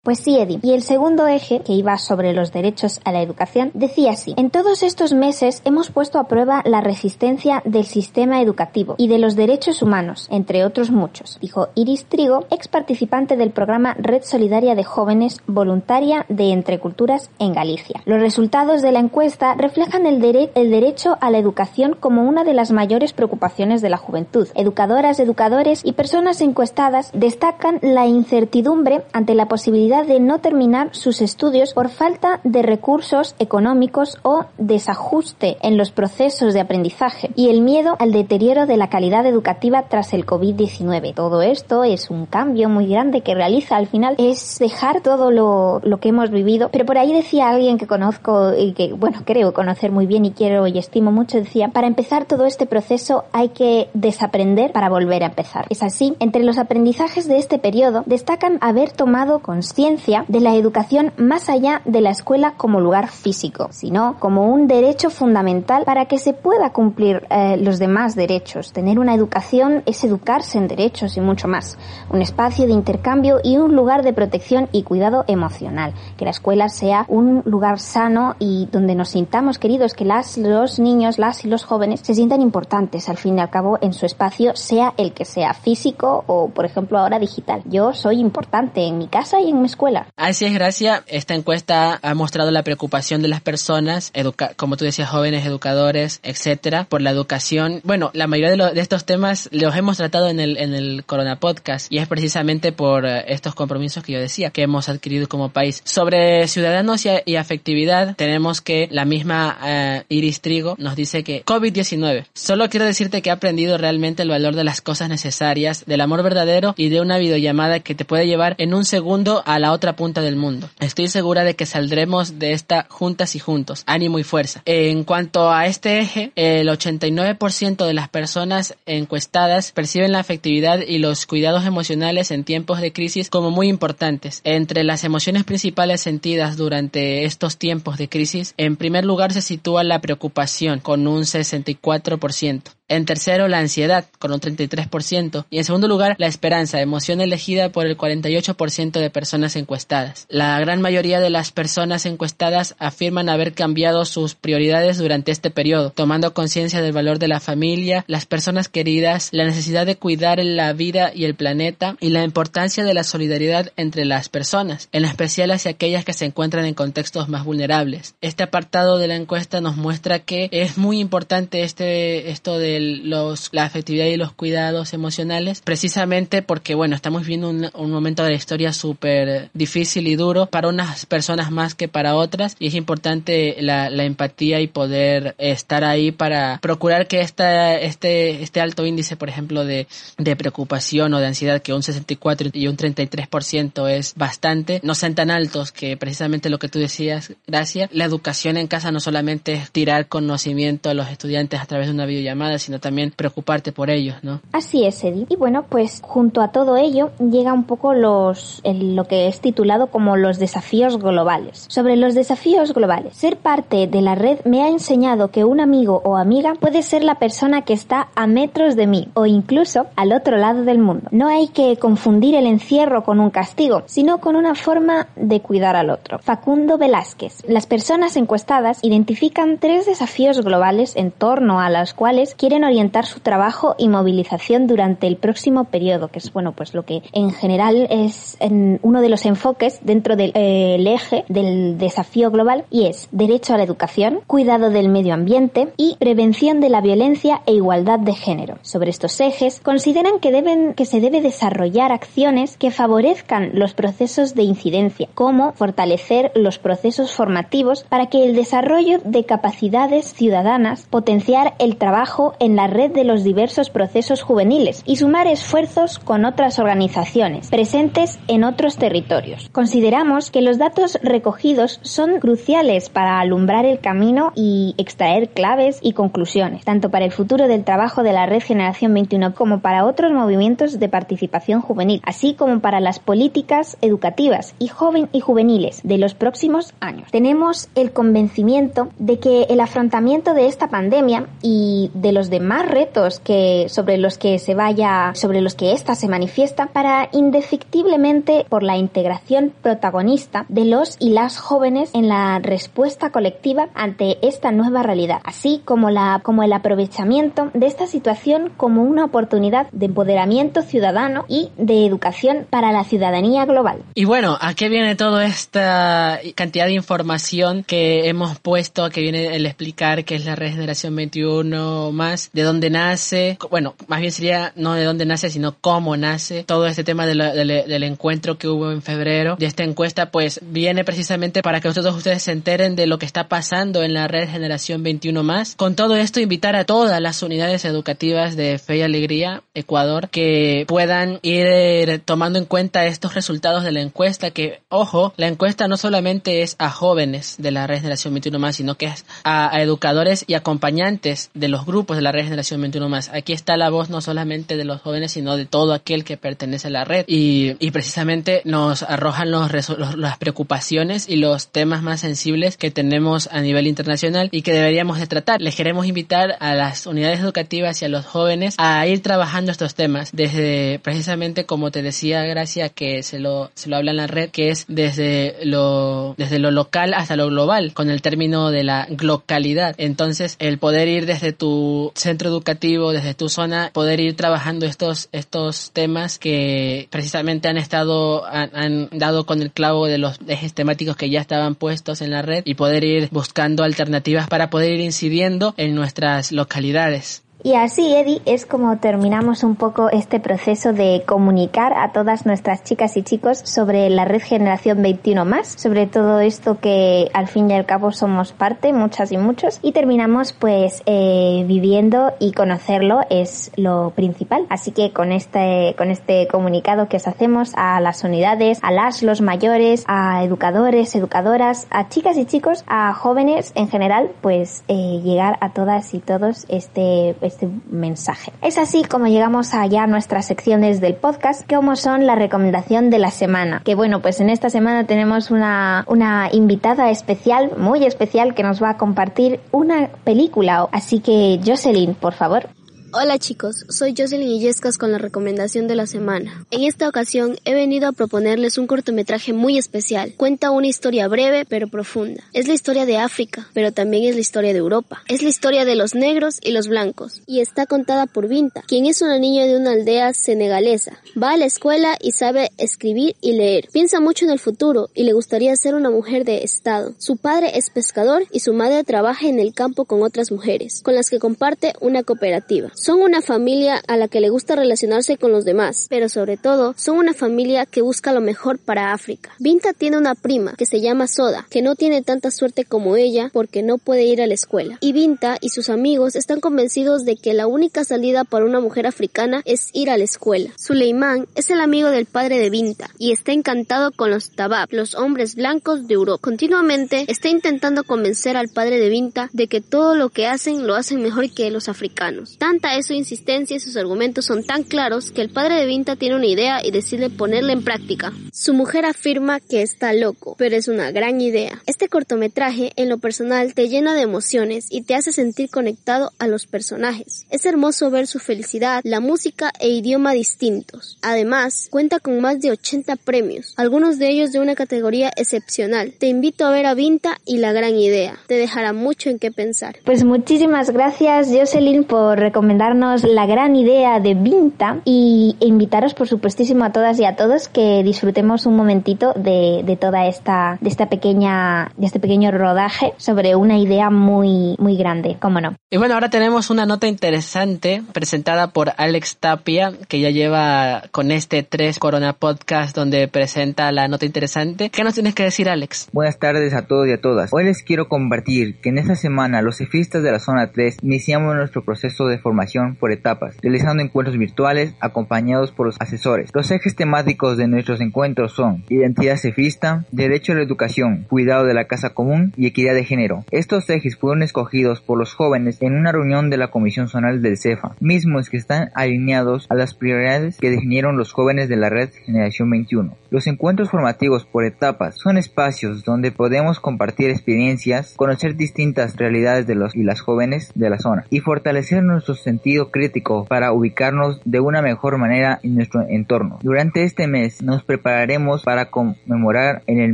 Pues 0.05 0.19
sí, 0.19 0.38
Eddie. 0.38 0.60
Y 0.62 0.74
el 0.74 0.81
segundo 0.81 1.27
eje, 1.27 1.62
que 1.62 1.72
iba 1.72 1.98
sobre 1.98 2.33
los 2.33 2.51
derechos 2.51 3.00
a 3.05 3.13
la 3.13 3.22
educación, 3.22 3.72
decía 3.74 4.12
así. 4.12 4.33
En 4.36 4.50
todos 4.50 4.83
estos 4.83 5.13
meses 5.13 5.62
hemos 5.63 5.91
puesto 5.91 6.19
a 6.19 6.27
prueba 6.27 6.62
la 6.65 6.81
resistencia 6.81 7.62
del 7.63 7.86
sistema 7.86 8.41
educativo 8.41 8.95
y 8.98 9.07
de 9.07 9.17
los 9.17 9.38
derechos 9.38 9.81
humanos, 9.81 10.27
entre 10.29 10.65
otros 10.65 10.91
muchos, 10.91 11.38
dijo 11.39 11.69
Iris 11.75 12.03
Trigo, 12.03 12.45
ex 12.51 12.67
participante 12.67 13.38
del 13.38 13.51
programa 13.51 13.95
Red 13.98 14.24
Solidaria 14.24 14.75
de 14.75 14.83
Jóvenes 14.83 15.39
voluntaria 15.48 16.25
de 16.27 16.51
Entre 16.51 16.79
Culturas 16.79 17.31
en 17.39 17.53
Galicia. 17.53 18.01
Los 18.03 18.19
resultados 18.19 18.81
de 18.81 18.91
la 18.91 19.00
encuesta 19.00 19.55
reflejan 19.55 20.05
el, 20.05 20.22
el 20.53 20.69
derecho 20.69 21.17
a 21.22 21.31
la 21.31 21.38
educación 21.38 21.95
como 21.98 22.24
una 22.24 22.43
de 22.43 22.53
las 22.53 22.72
mayores 22.72 23.13
preocupaciones 23.13 23.81
de 23.81 23.89
la 23.89 23.95
juventud. 23.95 24.50
Educadoras, 24.53 25.22
educadores 25.22 25.79
y 25.86 25.93
personas 25.93 26.41
encuestadas 26.41 27.10
destacan 27.13 27.79
la 27.81 28.05
incertidumbre 28.05 29.05
ante 29.13 29.33
la 29.33 29.48
posibilidad 29.48 29.92
posibilidad 29.93 30.05
de 30.07 30.19
no 30.19 30.39
terminar 30.39 30.89
sus 30.91 31.21
estudios 31.21 31.73
por 31.73 31.89
falta 31.89 32.39
de 32.43 32.63
recursos 32.63 33.35
económicos 33.38 34.17
o 34.23 34.45
desajuste 34.57 35.57
en 35.62 35.77
los 35.77 35.91
procesos 35.91 36.53
de 36.53 36.62
aprendizaje 36.62 37.29
y 37.35 37.50
el 37.50 37.62
miedo 37.62 37.95
al 38.00 38.12
deterioro 38.12 38.65
de 38.65 38.77
la 38.77 38.89
calidad 38.89 39.25
educativa 39.25 39.83
tras 39.89 40.13
el 40.13 40.25
COVID-19. 40.25 41.13
Todo 41.13 41.41
esto 41.41 41.83
es 41.83 42.09
un 42.09 42.25
cambio 42.25 42.69
muy 42.69 42.88
grande 42.88 43.21
que 43.21 43.35
realiza 43.35 43.75
al 43.75 43.88
final 43.88 44.15
es 44.17 44.57
dejar 44.59 45.01
todo 45.01 45.29
lo, 45.29 45.79
lo 45.83 46.00
que 46.00 46.09
hemos 46.09 46.31
vivido. 46.31 46.69
Pero 46.71 46.85
por 46.85 46.97
ahí 46.97 47.13
decía 47.13 47.50
alguien 47.50 47.77
que 47.77 47.88
conozco 47.88 48.53
y 48.57 48.73
que, 48.73 48.93
bueno, 48.93 49.19
creo 49.25 49.53
conocer 49.53 49.91
muy 49.91 50.07
bien 50.07 50.25
y 50.25 50.31
quiero 50.31 50.65
y 50.65 50.77
estimo 50.77 51.12
mucho, 51.12 51.38
decía, 51.38 51.69
para 51.69 51.88
empezar 51.88 52.25
todo 52.25 52.45
este 52.45 52.65
proceso 52.65 53.25
hay 53.31 53.50
que 53.50 53.89
desaprender 53.93 54.71
para 54.71 54.89
volver 54.89 55.23
a 55.23 55.27
empezar. 55.27 55.67
Es 55.69 55.83
así, 55.83 56.15
entre 56.19 56.43
los 56.43 56.57
aprendizajes 56.57 57.27
de 57.27 57.38
este 57.38 57.59
periodo 57.59 58.03
destacan 58.05 58.57
haber 58.62 58.91
tomado 58.91 59.39
conciencia 59.39 59.82
de 59.83 60.39
la 60.39 60.55
educación 60.55 61.11
más 61.17 61.49
allá 61.49 61.81
de 61.83 61.99
la 61.99 62.11
escuela 62.11 62.53
como 62.55 62.79
lugar 62.79 63.09
físico, 63.09 63.67
sino 63.71 64.15
como 64.17 64.47
un 64.47 64.65
derecho 64.65 65.09
fundamental 65.09 65.83
para 65.83 66.05
que 66.05 66.17
se 66.17 66.31
pueda 66.31 66.71
cumplir 66.71 67.27
eh, 67.29 67.57
los 67.57 67.79
demás 67.79 68.15
derechos. 68.15 68.71
Tener 68.71 68.97
una 68.97 69.13
educación 69.13 69.83
es 69.85 70.01
educarse 70.05 70.57
en 70.57 70.69
derechos 70.69 71.17
y 71.17 71.21
mucho 71.21 71.49
más. 71.49 71.77
Un 72.09 72.21
espacio 72.21 72.65
de 72.65 72.71
intercambio 72.71 73.41
y 73.43 73.57
un 73.57 73.75
lugar 73.75 74.03
de 74.03 74.13
protección 74.13 74.69
y 74.71 74.83
cuidado 74.83 75.25
emocional. 75.27 75.93
Que 76.15 76.23
la 76.23 76.31
escuela 76.31 76.69
sea 76.69 77.05
un 77.09 77.41
lugar 77.43 77.79
sano 77.79 78.35
y 78.39 78.69
donde 78.71 78.95
nos 78.95 79.09
sintamos 79.09 79.59
queridos, 79.59 79.95
que 79.95 80.05
las, 80.05 80.37
los 80.37 80.79
niños, 80.79 81.19
las 81.19 81.43
y 81.43 81.49
los 81.49 81.65
jóvenes 81.65 81.99
se 82.03 82.15
sientan 82.15 82.41
importantes 82.41 83.09
al 83.09 83.17
fin 83.17 83.37
y 83.37 83.41
al 83.41 83.49
cabo 83.49 83.77
en 83.81 83.91
su 83.91 84.05
espacio, 84.05 84.55
sea 84.55 84.93
el 84.95 85.11
que 85.11 85.25
sea 85.25 85.53
físico 85.53 86.23
o, 86.27 86.47
por 86.47 86.63
ejemplo, 86.63 86.99
ahora 86.99 87.19
digital. 87.19 87.63
Yo 87.65 87.93
soy 87.93 88.21
importante 88.21 88.87
en 88.87 88.97
mi 88.97 89.07
casa 89.07 89.41
y 89.41 89.49
en 89.49 89.61
mi 89.61 89.72
escuela. 89.73 90.07
Así 90.15 90.45
es, 90.45 90.53
Gracia. 90.53 91.03
Esta 91.07 91.33
encuesta 91.35 91.99
ha 92.01 92.13
mostrado 92.13 92.51
la 92.51 92.63
preocupación 92.63 93.21
de 93.21 93.27
las 93.27 93.41
personas, 93.41 94.11
como 94.55 94.77
tú 94.77 94.85
decías, 94.85 95.09
jóvenes, 95.09 95.45
educadores, 95.45 96.19
etcétera, 96.23 96.85
por 96.85 97.01
la 97.01 97.11
educación. 97.11 97.81
Bueno, 97.83 98.11
la 98.13 98.27
mayoría 98.27 98.51
de, 98.51 98.73
de, 98.73 98.81
estos 98.81 99.05
temas 99.05 99.49
los 99.51 99.75
hemos 99.75 99.97
tratado 99.97 100.29
en 100.29 100.39
el, 100.39 100.57
en 100.57 100.73
el 100.73 101.03
Corona 101.05 101.39
Podcast 101.39 101.91
y 101.91 101.97
es 101.97 102.07
precisamente 102.07 102.71
por 102.71 103.05
eh, 103.05 103.25
estos 103.27 103.55
compromisos 103.55 104.03
que 104.03 104.13
yo 104.13 104.19
decía 104.19 104.51
que 104.51 104.61
hemos 104.61 104.89
adquirido 104.89 105.27
como 105.27 105.49
país. 105.49 105.81
Sobre 105.83 106.47
ciudadanos 106.47 107.05
y, 107.25 107.35
afectividad, 107.35 108.15
tenemos 108.15 108.61
que 108.61 108.87
la 108.91 109.05
misma 109.05 109.57
uh, 109.61 110.03
Iris 110.09 110.41
Trigo 110.41 110.75
nos 110.77 110.95
dice 110.95 111.23
que 111.23 111.43
COVID-19. 111.43 112.25
Solo 112.33 112.69
quiero 112.69 112.85
decirte 112.85 113.21
que 113.21 113.29
he 113.29 113.33
aprendido 113.33 113.77
realmente 113.77 114.23
el 114.23 114.29
valor 114.29 114.55
de 114.55 114.63
las 114.63 114.81
cosas 114.81 115.09
necesarias, 115.09 115.85
del 115.85 116.01
amor 116.01 116.23
verdadero 116.23 116.73
y 116.77 116.89
de 116.89 117.01
una 117.01 117.17
videollamada 117.17 117.79
que 117.79 117.95
te 117.95 118.05
puede 118.05 118.27
llevar 118.27 118.55
en 118.57 118.73
un 118.73 118.85
segundo 118.85 119.41
a 119.45 119.59
la 119.59 119.62
otra 119.72 119.96
punta 119.96 120.22
del 120.22 120.36
mundo. 120.36 120.70
Estoy 120.79 121.08
segura 121.08 121.43
de 121.43 121.55
que 121.55 121.65
saldremos 121.65 122.39
de 122.39 122.53
esta 122.53 122.88
juntas 122.89 123.36
y 123.36 123.39
juntos. 123.39 123.84
Ánimo 123.86 124.20
y 124.20 124.24
fuerza. 124.24 124.62
En 124.65 125.03
cuanto 125.03 125.51
a 125.51 125.65
este 125.67 126.00
eje, 126.00 126.32
el 126.36 126.67
89% 126.67 127.86
de 127.86 127.93
las 127.93 128.10
personas 128.10 128.75
encuestadas 128.86 129.72
perciben 129.72 130.12
la 130.12 130.20
afectividad 130.20 130.79
y 130.82 130.98
los 130.98 131.25
cuidados 131.25 131.65
emocionales 131.65 132.32
en 132.32 132.43
tiempos 132.43 132.82
de 132.82 132.93
crisis 132.93 133.29
como 133.29 133.51
muy 133.51 133.67
importantes. 133.70 134.41
Entre 134.43 134.84
las 134.84 135.03
emociones 135.03 135.43
principales 135.43 136.01
sentidas 136.01 136.58
durante 136.58 137.25
estos 137.25 137.58
tiempos 137.58 137.98
de 137.98 138.10
crisis, 138.10 138.53
en 138.58 138.75
primer 138.75 139.05
lugar 139.05 139.34
se 139.34 139.41
sitúa 139.41 139.84
la 139.84 140.01
preocupación 140.01 140.79
con 140.79 141.08
un 141.08 141.24
64%. 141.24 142.62
En 142.89 143.05
tercero, 143.05 143.47
la 143.47 143.59
ansiedad, 143.59 144.05
con 144.19 144.33
un 144.33 144.41
33%. 144.41 145.45
Y 145.49 145.57
en 145.57 145.63
segundo 145.63 145.87
lugar, 145.87 146.15
la 146.19 146.27
esperanza, 146.27 146.81
emoción 146.81 147.21
elegida 147.21 147.69
por 147.69 147.87
el 147.87 147.97
48% 147.97 148.99
de 148.99 149.09
personas 149.09 149.55
encuestadas. 149.55 150.27
La 150.29 150.59
gran 150.59 150.81
mayoría 150.81 151.19
de 151.21 151.29
las 151.29 151.51
personas 151.51 152.05
encuestadas 152.05 152.75
afirman 152.79 153.29
haber 153.29 153.53
cambiado 153.53 154.03
sus 154.05 154.35
prioridades 154.35 154.97
durante 154.97 155.31
este 155.31 155.49
periodo, 155.49 155.91
tomando 155.91 156.33
conciencia 156.33 156.81
del 156.81 156.91
valor 156.91 157.19
de 157.19 157.29
la 157.29 157.39
familia, 157.39 158.03
las 158.07 158.25
personas 158.25 158.67
queridas, 158.67 159.29
la 159.31 159.45
necesidad 159.45 159.85
de 159.85 159.95
cuidar 159.95 160.39
la 160.43 160.73
vida 160.73 161.11
y 161.13 161.25
el 161.25 161.35
planeta 161.35 161.95
y 161.99 162.09
la 162.09 162.23
importancia 162.23 162.83
de 162.83 162.93
la 162.93 163.03
solidaridad 163.03 163.71
entre 163.77 164.05
las 164.05 164.29
personas, 164.29 164.89
en 164.91 165.05
especial 165.05 165.51
hacia 165.51 165.71
aquellas 165.71 166.03
que 166.05 166.13
se 166.13 166.25
encuentran 166.25 166.65
en 166.65 166.73
contextos 166.73 167.29
más 167.29 167.45
vulnerables. 167.45 168.15
Este 168.21 168.43
apartado 168.43 168.97
de 168.97 169.07
la 169.07 169.15
encuesta 169.15 169.61
nos 169.61 169.77
muestra 169.77 170.19
que 170.19 170.49
es 170.51 170.77
muy 170.77 170.99
importante 170.99 171.63
este, 171.63 172.29
esto 172.29 172.57
de 172.57 172.72
los, 172.79 173.49
la 173.51 173.65
afectividad 173.65 174.05
y 174.05 174.17
los 174.17 174.33
cuidados 174.33 174.93
emocionales, 174.93 175.61
precisamente 175.61 176.41
porque, 176.41 176.75
bueno, 176.75 176.95
estamos 176.95 177.21
viviendo 177.21 177.49
un, 177.49 177.69
un 177.73 177.91
momento 177.91 178.23
de 178.23 178.31
la 178.31 178.35
historia 178.35 178.73
súper 178.73 179.49
difícil 179.53 180.07
y 180.07 180.15
duro 180.15 180.47
para 180.47 180.67
unas 180.67 181.05
personas 181.05 181.51
más 181.51 181.75
que 181.75 181.87
para 181.87 182.15
otras 182.15 182.55
y 182.59 182.67
es 182.67 182.75
importante 182.75 183.57
la, 183.59 183.89
la 183.89 184.03
empatía 184.03 184.59
y 184.61 184.67
poder 184.67 185.35
estar 185.37 185.83
ahí 185.83 186.11
para 186.11 186.59
procurar 186.61 187.07
que 187.07 187.21
esta, 187.21 187.75
este, 187.79 188.43
este 188.43 188.61
alto 188.61 188.85
índice, 188.85 189.15
por 189.15 189.29
ejemplo, 189.29 189.65
de, 189.65 189.87
de 190.17 190.35
preocupación 190.35 191.13
o 191.13 191.19
de 191.19 191.27
ansiedad, 191.27 191.61
que 191.61 191.73
un 191.73 191.83
64 191.83 192.49
y 192.53 192.67
un 192.67 192.77
33% 192.77 193.89
es 193.89 194.13
bastante, 194.15 194.79
no 194.83 194.95
sean 194.95 195.15
tan 195.15 195.31
altos 195.31 195.71
que 195.71 195.97
precisamente 195.97 196.49
lo 196.49 196.59
que 196.59 196.69
tú 196.69 196.79
decías, 196.79 197.33
gracias. 197.47 197.89
La 197.91 198.05
educación 198.05 198.57
en 198.57 198.67
casa 198.67 198.91
no 198.91 198.99
solamente 198.99 199.53
es 199.53 199.71
tirar 199.71 200.07
conocimiento 200.07 200.89
a 200.89 200.93
los 200.93 201.09
estudiantes 201.09 201.59
a 201.61 201.65
través 201.65 201.87
de 201.87 201.93
una 201.93 202.05
videollamada, 202.05 202.59
sino 202.63 202.79
también 202.79 203.12
preocuparte 203.15 203.72
por 203.72 203.89
ellos, 203.89 204.15
¿no? 204.24 204.41
Así 204.51 204.86
es, 204.86 205.03
Edith. 205.03 205.32
Y 205.32 205.36
bueno, 205.36 205.65
pues 205.69 206.02
junto 206.04 206.41
a 206.41 206.49
todo 206.49 206.78
ello 206.78 207.12
llega 207.19 207.54
un 207.54 207.65
poco 207.65 207.93
los 207.93 208.62
lo 208.63 209.06
que 209.06 209.28
es 209.28 209.39
titulado 209.41 209.88
como 209.88 210.15
los 210.15 210.39
desafíos 210.39 210.97
globales. 210.97 211.65
Sobre 211.69 211.95
los 211.95 212.15
desafíos 212.15 212.73
globales, 212.73 213.15
ser 213.15 213.38
parte 213.38 213.88
de 213.88 214.02
la 214.02 214.15
red 214.15 214.39
me 214.45 214.63
ha 214.63 214.69
enseñado 214.69 215.30
que 215.30 215.43
un 215.43 215.60
amigo 215.60 216.02
o 216.04 216.17
amiga 216.17 216.56
puede 216.56 216.84
ser 216.84 217.04
la 217.04 217.15
persona 217.15 217.63
que 217.63 217.73
está 217.73 218.10
a 218.15 218.28
metros 218.28 218.76
de 218.76 218.88
mí 218.88 219.10
o 219.13 219.26
incluso 219.26 219.88
al 219.95 220.13
otro 220.13 220.38
lado 220.38 220.63
del 220.63 220.80
mundo. 220.80 221.08
No 221.12 221.28
hay 221.28 221.47
que 221.47 221.78
confundir 221.78 222.36
el 222.36 222.45
encierro 222.45 223.04
con 223.04 223.19
un 223.19 223.30
castigo, 223.30 223.84
sino 223.86 224.19
con 224.19 224.36
una 224.36 224.56
forma 224.56 225.08
de 225.15 225.41
cuidar 225.41 225.76
al 225.76 225.89
otro. 225.89 226.19
Facundo 226.19 226.78
Velázquez. 226.78 227.43
Las 227.47 227.65
personas 227.65 228.15
encuestadas 228.15 228.80
identifican 228.84 229.58
tres 229.58 229.86
desafíos 229.86 230.41
globales 230.41 230.95
en 230.95 231.12
torno 231.12 231.60
a 231.60 231.69
los 231.69 231.93
cuales 231.93 232.36
quieren 232.36 232.52
orientar 232.61 233.05
su 233.05 233.19
trabajo 233.19 233.75
y 233.77 233.89
movilización 233.89 234.67
durante 234.67 235.07
el 235.07 235.17
próximo 235.17 235.65
periodo, 235.65 236.09
que 236.09 236.19
es 236.19 236.31
bueno, 236.31 236.53
pues 236.53 236.73
lo 236.73 236.83
que 236.83 237.01
en 237.11 237.31
general 237.31 237.87
es 237.89 238.37
en 238.39 238.79
uno 238.81 239.01
de 239.01 239.09
los 239.09 239.25
enfoques 239.25 239.79
dentro 239.83 240.15
del 240.15 240.31
eh, 240.35 240.75
eje 240.93 241.25
del 241.27 241.77
desafío 241.77 242.31
global 242.31 242.65
y 242.69 242.85
es 242.85 243.07
derecho 243.11 243.53
a 243.53 243.57
la 243.57 243.63
educación, 243.63 244.21
cuidado 244.27 244.69
del 244.69 244.89
medio 244.89 245.13
ambiente 245.13 245.73
y 245.77 245.95
prevención 245.99 246.59
de 246.59 246.69
la 246.69 246.81
violencia 246.81 247.41
e 247.45 247.53
igualdad 247.53 247.99
de 247.99 248.13
género. 248.13 248.57
Sobre 248.61 248.89
estos 248.89 249.19
ejes 249.19 249.59
consideran 249.59 250.19
que 250.19 250.31
deben 250.31 250.73
que 250.73 250.85
se 250.85 250.99
debe 250.99 251.21
desarrollar 251.21 251.91
acciones 251.91 252.57
que 252.57 252.71
favorezcan 252.71 253.51
los 253.53 253.73
procesos 253.73 254.35
de 254.35 254.43
incidencia, 254.43 255.09
como 255.13 255.53
fortalecer 255.53 256.31
los 256.35 256.59
procesos 256.59 257.13
formativos 257.13 257.83
para 257.83 258.07
que 258.07 258.25
el 258.25 258.35
desarrollo 258.35 258.99
de 259.03 259.25
capacidades 259.25 260.13
ciudadanas, 260.13 260.87
potenciar 260.89 261.55
el 261.59 261.77
trabajo 261.77 262.35
en 262.43 262.58
la 262.58 262.67
red 262.67 262.91
de 262.91 263.06
los 263.06 263.23
diversos 263.23 263.69
procesos 263.69 264.21
juveniles 264.21 264.84
y 264.86 264.97
sumar 264.97 265.27
esfuerzos 265.27 265.97
con 265.97 266.25
otras 266.25 266.60
organizaciones 266.60 267.49
presentes 267.49 268.19
en 268.27 268.43
otros 268.43 268.75
territorios. 268.75 269.49
Consideramos 269.53 270.29
que 270.29 270.41
los 270.41 270.58
datos 270.58 270.99
recogidos 271.01 271.79
son 271.84 272.19
cruciales 272.19 272.89
para 272.89 273.21
alumbrar 273.21 273.65
el 273.65 273.79
camino 273.79 274.34
y 274.36 274.75
extraer 274.77 275.29
claves 275.29 275.79
y 275.82 275.93
conclusiones, 275.93 276.65
tanto 276.65 276.89
para 276.89 277.06
el 277.06 277.13
futuro 277.13 277.47
del 277.47 277.63
trabajo 277.63 278.03
de 278.03 278.12
la 278.12 278.25
red 278.25 278.43
Generación 278.43 278.93
21 278.93 279.34
como 279.36 279.62
para 279.62 279.86
otros 279.86 280.12
movimientos 280.12 280.79
de 280.79 280.89
participación 280.89 281.62
juvenil, 281.62 282.01
así 282.03 282.34
como 282.34 282.60
para 282.60 282.82
las 282.82 282.99
políticas 282.99 283.77
educativas 283.82 284.53
y 284.60 284.67
joven 284.67 285.08
y 285.13 285.21
juveniles 285.21 285.79
de 285.86 285.97
los 285.97 286.13
próximos 286.13 286.73
años. 286.82 287.10
Tenemos 287.10 287.69
el 287.75 287.93
convencimiento 287.93 288.89
de 288.99 289.19
que 289.19 289.43
el 289.43 289.62
afrontamiento 289.62 290.34
de 290.34 290.47
esta 290.47 290.67
pandemia 290.67 291.27
y 291.41 291.89
de 291.93 292.12
los 292.12 292.29
demás 292.34 292.43
más 292.43 292.69
retos 292.69 293.19
que 293.19 293.67
sobre 293.69 293.98
los 293.98 294.17
que 294.17 294.38
se 294.38 294.54
vaya, 294.54 295.13
sobre 295.15 295.41
los 295.41 295.56
que 295.56 295.72
ésta 295.72 295.96
se 295.96 296.08
manifiesta 296.08 296.67
para 296.67 297.10
indefectiblemente 297.12 298.46
por 298.48 298.62
la 298.62 298.78
integración 298.78 299.54
protagonista 299.62 300.46
de 300.50 300.65
los 300.65 300.98
y 301.00 301.10
las 301.10 301.39
jóvenes 301.39 301.89
en 301.93 302.10
la 302.10 302.39
respuesta 302.39 303.12
colectiva 303.12 303.69
ante 303.74 304.17
esta 304.22 304.52
nueva 304.52 304.84
realidad, 304.84 305.22
así 305.24 305.62
como 305.65 305.89
la 305.89 306.22
como 306.24 306.43
el 306.43 306.54
aprovechamiento 306.54 307.50
de 307.54 307.65
esta 307.65 307.88
situación 307.88 308.52
como 308.56 308.84
una 308.84 309.06
oportunidad 309.06 309.67
de 309.72 309.88
empoderamiento 309.88 310.62
ciudadano 310.62 311.26
y 311.28 311.50
de 311.58 311.86
educación 311.86 312.46
para 312.50 312.72
la 312.72 312.84
ciudadanía 312.84 313.46
global. 313.46 313.84
Y 313.96 314.06
bueno, 314.06 314.38
¿a 314.39 314.54
qué 314.54 314.69
viene 314.69 314.96
toda 314.96 315.26
esta 315.26 316.19
cantidad 316.36 316.65
de 316.65 316.74
información 316.74 317.63
que 317.63 318.10
hemos 318.10 318.38
puesto, 318.39 318.89
que 318.89 319.02
viene 319.02 319.36
el 319.36 319.46
explicar 319.46 320.04
qué 320.04 320.15
es 320.15 320.26
la 320.26 320.36
regeneración 320.36 320.96
21 320.96 321.91
más 321.91 322.22
de 322.33 322.43
dónde 322.43 322.69
nace, 322.69 323.38
bueno, 323.49 323.75
más 323.88 323.99
bien 323.99 324.12
sería 324.12 324.53
no 324.55 324.73
de 324.73 324.83
dónde 324.83 325.05
nace, 325.05 325.29
sino 325.29 325.55
cómo 325.59 325.97
nace 325.97 326.43
todo 326.43 326.65
este 326.67 326.83
tema 326.83 327.05
del 327.05 327.83
encuentro 327.83 328.38
que 328.38 328.47
hubo 328.47 328.71
en 328.71 328.81
febrero 328.81 329.36
de 329.38 329.45
esta 329.45 329.63
encuesta, 329.63 330.12
pues 330.12 330.39
viene 330.43 330.83
precisamente 330.83 331.41
para 331.41 331.62
que 331.62 331.69
ustedes 331.69 332.23
se 332.23 332.31
enteren 332.31 332.75
de 332.75 332.88
lo 332.88 332.97
que 332.99 333.05
está 333.05 333.27
pasando 333.27 333.83
en 333.83 333.93
la 333.93 334.07
red 334.07 334.29
Generación 334.29 334.83
21 334.83 335.23
más. 335.23 335.55
Con 335.55 335.75
todo 335.75 335.95
esto, 335.95 336.19
invitar 336.19 336.55
a 336.55 336.65
todas 336.65 337.01
las 337.01 337.21
unidades 337.23 337.65
educativas 337.65 338.36
de 338.36 338.57
Fe 338.57 338.77
y 338.77 338.81
Alegría, 338.81 339.43
Ecuador, 339.53 340.09
que 340.09 340.65
puedan 340.67 341.19
ir 341.21 342.01
tomando 342.05 342.39
en 342.39 342.45
cuenta 342.45 342.86
estos 342.86 343.15
resultados 343.15 343.63
de 343.63 343.71
la 343.71 343.81
encuesta, 343.81 344.31
que, 344.31 344.62
ojo, 344.69 345.13
la 345.17 345.27
encuesta 345.27 345.67
no 345.67 345.77
solamente 345.77 346.41
es 346.41 346.55
a 346.59 346.69
jóvenes 346.69 347.36
de 347.38 347.51
la 347.51 347.67
red 347.67 347.77
Generación 347.77 348.13
21 348.13 348.39
más, 348.39 348.55
sino 348.55 348.75
que 348.75 348.86
es 348.86 349.05
a, 349.23 349.62
educadores 349.62 350.23
y 350.27 350.36
acompañantes 350.36 351.29
de 351.33 351.47
los 351.47 351.65
grupos 351.65 351.97
de 351.97 352.03
la 352.03 352.12
red 352.13 352.23
Generación 352.23 352.62
21 352.62 352.88
más. 352.88 353.10
Aquí 353.10 353.34
está 353.34 353.58
la 353.58 353.69
voz 353.69 353.89
no 353.89 353.99
solamente 353.99 354.56
de 354.56 354.63
los 354.63 354.82
jóvenes, 354.82 355.12
sino 355.12 355.36
de 355.36 355.45
todo 355.45 355.73
aquel 355.73 356.06
que 356.06 356.15
pertenece 356.15 356.67
a 356.67 356.71
la 356.71 356.86
red 356.86 357.04
y, 357.08 357.56
y 357.60 357.71
precisamente 357.71 358.41
nos 358.45 358.84
arrojan 358.84 359.32
los, 359.32 359.52
las 359.97 360.17
preocupaciones 360.17 361.10
y 361.10 361.17
los 361.17 361.49
temas 361.49 361.82
más 361.82 361.99
sensibles 361.99 362.56
que 362.56 362.71
tenemos 362.71 363.28
a 363.32 363.41
nivel 363.41 363.67
internacional 363.67 364.30
y 364.32 364.43
que 364.43 364.54
deberíamos 364.54 364.99
de 364.99 365.08
tratar. 365.08 365.41
Les 365.41 365.56
queremos 365.56 365.86
invitar 365.86 366.38
a 366.39 366.56
las 366.56 366.86
unidades 366.86 367.19
educativas 367.19 367.82
y 367.82 367.86
a 367.86 367.89
los 367.89 368.06
jóvenes 368.06 368.56
a 368.58 368.86
ir 368.88 369.02
trabajando 369.02 369.52
estos 369.52 369.76
temas 369.76 370.12
desde 370.13 370.80
precisamente 370.80 371.45
como 371.45 371.71
te 371.71 371.82
decía 371.82 372.23
Gracia 372.23 372.69
que 372.69 373.04
se 373.04 373.19
lo, 373.19 373.52
se 373.56 373.69
lo 373.69 373.78
habla 373.78 373.91
en 373.91 373.97
la 373.97 374.08
red 374.08 374.30
que 374.30 374.49
es 374.49 374.65
desde 374.67 375.36
lo, 375.43 376.13
desde 376.17 376.39
lo 376.39 376.52
local 376.52 376.93
hasta 376.93 377.15
lo 377.15 377.28
global 377.28 377.73
con 377.73 377.89
el 377.89 378.02
término 378.02 378.52
de 378.52 378.63
la 378.63 378.88
localidad. 378.99 379.76
Entonces 379.78 380.36
el 380.39 380.60
poder 380.60 380.88
ir 380.88 381.06
desde 381.06 381.34
tu 381.34 381.91
centro 382.03 382.29
educativo, 382.29 382.91
desde 382.91 383.15
tu 383.15 383.29
zona, 383.29 383.71
poder 383.73 383.99
ir 383.99 384.15
trabajando 384.15 384.65
estos, 384.65 385.09
estos 385.11 385.71
temas 385.71 386.19
que 386.19 386.87
precisamente 386.91 387.47
han 387.47 387.57
estado, 387.57 388.25
han, 388.25 388.51
han 388.53 388.89
dado 388.91 389.25
con 389.25 389.41
el 389.41 389.51
clavo 389.51 389.87
de 389.87 389.97
los 389.97 390.19
ejes 390.27 390.53
temáticos 390.53 390.95
que 390.95 391.09
ya 391.09 391.21
estaban 391.21 391.55
puestos 391.55 392.01
en 392.01 392.11
la 392.11 392.21
red 392.21 392.43
y 392.45 392.55
poder 392.55 392.83
ir 392.83 393.09
buscando 393.11 393.63
alternativas 393.63 394.27
para 394.27 394.49
poder 394.49 394.73
ir 394.73 394.81
incidiendo 394.81 395.55
en 395.57 395.73
nuestras 395.73 396.31
localidades. 396.31 397.22
Y 397.45 397.56
así, 397.56 397.93
Eddie, 397.93 398.21
es 398.25 398.45
como 398.45 398.77
terminamos 398.77 399.43
un 399.43 399.58
poco 399.58 399.89
este 399.89 400.21
proceso 400.21 400.71
de 400.71 401.03
comunicar 401.06 401.73
a 401.73 401.91
todas 401.91 402.25
nuestras 402.25 402.63
chicas 402.63 402.95
y 402.95 403.03
chicos 403.03 403.39
sobre 403.39 403.89
la 403.89 404.06
red 404.06 404.21
Generación 404.21 404.82
21 404.82 405.25
más, 405.25 405.49
sobre 405.49 405.86
todo 405.86 406.21
esto 406.21 406.62
que 406.62 407.10
al 407.13 407.27
fin 407.27 407.51
y 407.51 407.53
al 407.53 407.65
cabo 407.65 407.91
somos 407.91 408.32
parte, 408.32 408.71
muchas 408.71 409.12
y 409.12 409.17
muchos, 409.17 409.60
y 409.62 409.73
terminamos 409.73 410.32
pues 410.32 410.84
eh, 410.86 411.43
viviendo 411.45 412.13
y 412.17 412.32
conocerlo 412.32 413.01
es 413.10 413.51
lo 413.58 413.91
principal. 413.93 414.45
Así 414.49 414.71
que 414.71 414.93
con 414.93 415.12
este, 415.12 415.75
con 415.77 415.91
este 415.91 416.29
comunicado 416.29 416.88
que 416.88 416.95
os 416.95 417.08
hacemos 417.10 417.51
a 417.58 417.82
las 417.82 418.06
unidades, 418.06 418.60
a 418.62 418.71
las, 418.71 419.03
los 419.03 419.19
mayores, 419.19 419.84
a 419.88 420.23
educadores, 420.23 420.95
educadoras, 420.95 421.67
a 421.71 421.89
chicas 421.89 422.15
y 422.15 422.23
chicos, 422.23 422.63
a 422.67 422.93
jóvenes 422.93 423.51
en 423.56 423.67
general, 423.67 424.12
pues 424.21 424.63
eh, 424.69 425.01
llegar 425.03 425.38
a 425.41 425.51
todas 425.51 425.93
y 425.93 425.99
todos 425.99 426.45
este 426.47 427.15
este 427.33 427.33
mensaje. 427.69 428.32
Es 428.41 428.58
así 428.58 428.84
como 428.84 429.08
llegamos 429.08 429.54
allá 429.54 429.84
a 429.84 429.88
nuestras 429.88 430.26
secciones 430.26 430.82
del 430.82 430.96
podcast, 430.96 431.48
como 431.50 431.76
son 431.76 432.06
la 432.06 432.15
recomendación 432.15 432.89
de 432.89 433.00
la 433.00 433.12
semana. 433.12 433.62
Que 433.63 433.76
bueno, 433.76 434.02
pues 434.02 434.19
en 434.19 434.30
esta 434.30 434.50
semana 434.50 434.86
tenemos 434.86 435.32
una, 435.32 435.86
una 435.88 436.30
invitada 436.32 436.89
especial, 436.89 437.52
muy 437.58 437.86
especial, 437.86 438.34
que 438.34 438.43
nos 438.43 438.62
va 438.62 438.72
a 438.72 438.78
compartir 438.78 439.39
una 439.52 439.89
película. 440.04 440.67
Así 440.72 441.00
que 441.00 441.39
Jocelyn, 441.46 441.96
por 441.96 442.13
favor. 442.13 442.50
Hola 442.95 443.17
chicos, 443.17 443.65
soy 443.69 443.95
Jocelyn 443.97 444.29
Illescas 444.29 444.77
con 444.77 444.91
la 444.91 444.99
recomendación 444.99 445.67
de 445.67 445.73
la 445.73 445.88
semana. 445.88 446.45
En 446.51 446.62
esta 446.62 446.88
ocasión 446.88 447.39
he 447.43 447.56
venido 447.56 447.88
a 447.88 447.91
proponerles 447.91 448.60
un 448.60 448.67
cortometraje 448.67 449.34
muy 449.34 449.58
especial. 449.58 450.13
Cuenta 450.15 450.51
una 450.51 450.67
historia 450.67 451.08
breve 451.08 451.43
pero 451.49 451.67
profunda. 451.67 452.23
Es 452.34 452.47
la 452.47 452.53
historia 452.53 452.86
de 452.86 452.97
África, 452.97 453.49
pero 453.56 453.71
también 453.71 454.03
es 454.03 454.13
la 454.13 454.21
historia 454.21 454.53
de 454.53 454.60
Europa. 454.60 455.01
Es 455.08 455.23
la 455.23 455.29
historia 455.29 455.65
de 455.65 455.75
los 455.75 455.95
negros 455.95 456.38
y 456.39 456.51
los 456.51 456.67
blancos. 456.67 457.23
Y 457.25 457.39
está 457.39 457.65
contada 457.65 458.06
por 458.06 458.27
Vinta, 458.27 458.62
quien 458.67 458.86
es 458.86 459.01
una 459.01 459.17
niña 459.17 459.47
de 459.47 459.58
una 459.58 459.71
aldea 459.71 460.13
senegalesa. 460.13 461.01
Va 461.19 461.32
a 461.32 461.38
la 461.38 461.45
escuela 461.45 461.97
y 461.99 462.12
sabe 462.12 462.51
escribir 462.60 463.15
y 463.21 463.32
leer. 463.32 463.69
Piensa 463.73 464.01
mucho 464.01 464.25
en 464.25 464.32
el 464.32 464.39
futuro 464.39 464.91
y 464.93 465.01
le 465.01 465.13
gustaría 465.13 465.56
ser 465.56 465.73
una 465.73 465.89
mujer 465.89 466.25
de 466.25 466.43
Estado. 466.43 466.93
Su 466.99 467.17
padre 467.17 467.58
es 467.58 467.71
pescador 467.71 468.27
y 468.32 468.41
su 468.41 468.53
madre 468.53 468.84
trabaja 468.84 469.27
en 469.27 469.39
el 469.39 469.56
campo 469.56 469.86
con 469.86 470.03
otras 470.03 470.32
mujeres, 470.32 470.82
con 470.84 470.93
las 470.93 471.10
que 471.10 471.17
comparte 471.17 471.73
una 471.82 472.03
cooperativa. 472.03 472.71
Son 472.84 473.02
una 473.02 473.22
familia 473.22 473.82
a 473.88 473.96
la 473.96 474.10
que 474.10 474.19
le 474.19 474.28
gusta 474.28 474.58
relacionarse 474.58 475.15
con 475.15 475.32
los 475.32 475.46
demás, 475.46 475.88
pero 475.89 476.10
sobre 476.10 476.36
todo 476.36 476.76
son 476.78 476.98
una 476.98 477.13
familia 477.13 477.65
que 477.65 477.82
busca 477.82 478.12
lo 478.12 478.19
mejor 478.19 478.60
para 478.60 478.91
África. 478.91 479.32
Vinta 479.39 479.72
tiene 479.72 479.98
una 479.98 480.15
prima 480.15 480.54
que 480.58 480.65
se 480.65 480.82
llama 480.82 481.08
Soda, 481.08 481.48
que 481.50 481.62
no 481.62 481.76
tiene 481.76 482.02
tanta 482.02 482.30
suerte 482.30 482.65
como 482.65 482.98
ella 482.98 483.30
porque 483.32 483.63
no 483.63 483.78
puede 483.78 484.04
ir 484.04 484.22
a 484.22 484.28
la 484.28 484.34
escuela. 484.34 484.80
Y 484.82 484.91
Vinta 484.91 485.38
y 485.39 485.48
sus 485.48 485.69
amigos 485.69 486.17
están 486.17 486.41
convencidos 486.41 487.06
de 487.06 487.15
que 487.15 487.34
la 487.34 487.48
única 487.48 487.86
salida 487.86 488.26
para 488.26 488.43
una 488.43 488.60
mujer 488.60 488.86
africana 488.86 489.43
es 489.46 489.69
ir 489.72 489.89
a 489.89 489.98
la 489.98 490.04
escuela. 490.04 490.50
Suleiman 490.58 491.26
es 491.36 491.52
el 491.52 491.62
amigo 491.62 491.89
del 491.89 492.06
padre 492.06 492.38
de 492.38 492.50
Vinta 492.50 492.89
y 492.98 493.13
está 493.13 493.32
encantado 493.32 493.93
con 493.93 494.12
los 494.12 494.32
tabab, 494.32 494.67
los 494.72 494.96
hombres 494.96 495.36
blancos 495.36 495.88
de 495.88 495.93
Europa. 495.93 496.22
Continuamente 496.22 497.06
está 497.08 497.30
intentando 497.30 497.86
convencer 497.86 498.36
al 498.36 498.50
padre 498.50 498.78
de 498.78 498.89
Vinta 498.89 499.30
de 499.32 499.48
que 499.48 499.62
todo 499.62 499.96
lo 499.96 500.10
que 500.10 500.28
hacen 500.28 500.67
lo 500.67 500.76
hacen 500.76 501.02
mejor 501.02 501.34
que 501.34 501.50
los 501.50 501.69
africanos. 501.69 502.38
Tanta 502.39 502.72
su 502.81 502.93
insistencia 502.93 503.57
y 503.57 503.59
sus 503.59 503.77
argumentos 503.77 504.25
son 504.25 504.43
tan 504.43 504.63
claros 504.63 505.12
que 505.12 505.21
el 505.21 505.29
padre 505.29 505.55
de 505.55 505.67
Vinta 505.67 505.95
tiene 505.95 506.15
una 506.15 506.25
idea 506.25 506.65
y 506.65 506.71
decide 506.71 507.09
ponerla 507.09 507.53
en 507.53 507.63
práctica. 507.63 508.13
Su 508.31 508.53
mujer 508.53 508.86
afirma 508.86 509.39
que 509.39 509.62
está 509.62 509.93
loco, 509.93 510.36
pero 510.39 510.55
es 510.55 510.67
una 510.67 510.91
gran 510.91 511.21
idea. 511.21 511.62
Este 511.67 511.89
cortometraje, 511.89 512.71
en 512.75 512.89
lo 512.89 512.97
personal, 512.97 513.53
te 513.53 513.69
llena 513.69 513.93
de 513.93 514.01
emociones 514.01 514.67
y 514.71 514.81
te 514.81 514.95
hace 514.95 515.12
sentir 515.12 515.49
conectado 515.49 516.12
a 516.19 516.27
los 516.27 516.47
personajes. 516.47 517.25
Es 517.29 517.45
hermoso 517.45 517.91
ver 517.91 518.07
su 518.07 518.19
felicidad, 518.19 518.81
la 518.83 518.99
música 519.01 519.51
e 519.59 519.69
idioma 519.69 520.13
distintos. 520.13 520.97
Además, 521.01 521.67
cuenta 521.69 521.99
con 521.99 522.21
más 522.21 522.39
de 522.39 522.51
80 522.51 522.95
premios, 522.95 523.53
algunos 523.57 523.99
de 523.99 524.09
ellos 524.09 524.31
de 524.31 524.39
una 524.39 524.55
categoría 524.55 525.12
excepcional. 525.17 525.93
Te 525.99 526.07
invito 526.07 526.45
a 526.45 526.51
ver 526.51 526.65
a 526.65 526.73
Vinta 526.73 527.17
y 527.25 527.38
la 527.38 527.51
gran 527.51 527.75
idea. 527.75 528.17
Te 528.27 528.36
dejará 528.36 528.71
mucho 528.71 529.09
en 529.09 529.19
qué 529.19 529.31
pensar. 529.31 529.75
Pues 529.83 530.03
muchísimas 530.03 530.69
gracias, 530.69 531.27
Jocelyn, 531.27 531.83
por 531.83 532.17
recomendar 532.19 532.62
la 532.63 533.26
gran 533.26 533.58
idea 533.58 533.99
de 533.99 534.13
Vinta 534.13 534.78
y 534.86 535.36
invitaros 535.41 535.93
por 535.93 536.08
supuestísimo 536.08 536.63
a 536.63 536.71
todas 536.71 536.97
y 536.97 537.04
a 537.04 537.17
todos 537.17 537.49
que 537.49 537.84
disfrutemos 537.84 538.45
un 538.45 538.56
momentito 538.56 539.12
de, 539.17 539.63
de 539.65 539.76
toda 539.76 540.08
esta, 540.08 540.58
de 540.62 540.69
esta 540.69 540.88
pequeña, 540.88 541.71
de 541.76 541.86
este 541.86 541.99
pequeño 541.99 542.32
rodaje 542.32 542.93
sobre 542.95 543.36
una 543.36 543.58
idea 543.58 543.89
muy, 543.89 544.56
muy 544.60 544.78
grande, 544.78 545.17
cómo 545.19 545.41
no. 545.41 545.56
Y 545.69 545.78
bueno, 545.78 545.95
ahora 545.95 546.10
tenemos 546.10 546.49
una 546.49 546.65
nota 546.65 546.88
interesante 546.88 547.84
presentada 547.91 548.52
por 548.52 548.71
Alex 548.78 549.17
Tapia, 549.17 549.73
que 549.89 549.99
ya 549.99 550.10
lleva 550.10 550.84
con 550.91 551.12
este 551.12 551.43
3 551.43 551.80
Corona 551.80 552.13
Podcast 552.13 552.76
donde 552.76 553.10
presenta 553.10 553.71
la 553.73 553.89
nota 553.89 554.06
interesante. 554.06 554.69
¿Qué 554.69 554.86
nos 554.86 554.93
tienes 554.93 555.15
que 555.15 555.23
decir, 555.23 555.49
Alex? 555.49 555.89
Buenas 555.91 556.17
tardes 556.17 556.54
a 556.54 556.65
todos 556.65 556.88
y 556.88 556.93
a 556.93 557.02
todas. 557.02 557.34
Hoy 557.34 557.43
les 557.43 557.62
quiero 557.62 557.89
compartir 557.89 558.62
que 558.62 558.69
en 558.69 558.78
esta 558.78 558.95
semana 558.95 559.41
los 559.41 559.58
cifristas 559.58 560.02
de 560.02 560.12
la 560.13 560.19
zona 560.19 560.52
3 560.54 560.78
iniciamos 560.82 561.36
nuestro 561.36 561.65
proceso 561.65 562.06
de 562.06 562.19
formación 562.19 562.42
por 562.79 562.91
etapas, 562.91 563.38
realizando 563.41 563.82
encuentros 563.82 564.17
virtuales 564.17 564.73
acompañados 564.79 565.51
por 565.51 565.65
los 565.65 565.79
asesores. 565.79 566.29
Los 566.34 566.51
ejes 566.51 566.75
temáticos 566.75 567.38
de 567.38 567.47
nuestros 567.47 567.79
encuentros 567.79 568.34
son 568.34 568.63
identidad 568.69 569.17
cefista, 569.17 569.86
derecho 569.91 570.34
a 570.34 570.36
la 570.36 570.43
educación, 570.43 571.06
cuidado 571.10 571.45
de 571.45 571.53
la 571.53 571.65
casa 571.65 571.91
común 571.91 572.34
y 572.36 572.47
equidad 572.47 572.73
de 572.73 572.84
género. 572.84 573.23
Estos 573.32 573.69
ejes 573.69 573.97
fueron 573.97 574.23
escogidos 574.23 574.82
por 574.82 574.97
los 574.97 575.13
jóvenes 575.13 575.62
en 575.62 575.73
una 575.73 575.91
reunión 575.91 576.29
de 576.29 576.38
la 576.38 576.49
Comisión 576.49 576.89
Zonal 576.89 577.21
del 577.21 577.38
CEFA, 577.38 577.75
mismos 577.79 578.29
que 578.29 578.38
están 578.38 578.71
alineados 578.75 579.47
a 579.49 579.56
las 579.56 579.73
prioridades 579.73 580.38
que 580.38 580.51
definieron 580.51 580.97
los 580.97 581.13
jóvenes 581.13 581.47
de 581.47 581.56
la 581.56 581.69
red 581.69 581.89
Generación 582.06 582.49
21. 582.49 582.97
Los 583.10 583.27
encuentros 583.27 583.69
formativos 583.69 584.25
por 584.25 584.43
etapas 584.43 584.97
son 584.97 585.17
espacios 585.17 585.84
donde 585.84 586.12
podemos 586.12 586.60
compartir 586.60 587.10
experiencias, 587.10 587.93
conocer 587.95 588.36
distintas 588.36 588.95
realidades 588.95 589.47
de 589.47 589.56
los 589.56 589.75
y 589.75 589.84
las 589.84 590.01
jóvenes 590.01 590.51
de 590.56 590.69
la 590.69 590.79
zona 590.79 591.06
y 591.10 591.19
fortalecer 591.19 591.84
nuestros 591.84 592.21
sentido 592.34 592.72
crítico 592.72 593.26
para 593.26 593.52
ubicarnos 593.54 594.19
de 594.26 594.39
una 594.39 594.63
mejor 594.63 594.98
manera 594.98 595.39
en 595.43 595.56
nuestro 595.56 595.86
entorno. 595.88 596.39
Durante 596.41 596.84
este 596.84 597.08
mes 597.08 597.43
nos 597.43 597.63
prepararemos 597.63 598.41
para 598.41 598.72
conmemorar 598.72 599.62
en 599.67 599.80
el 599.80 599.93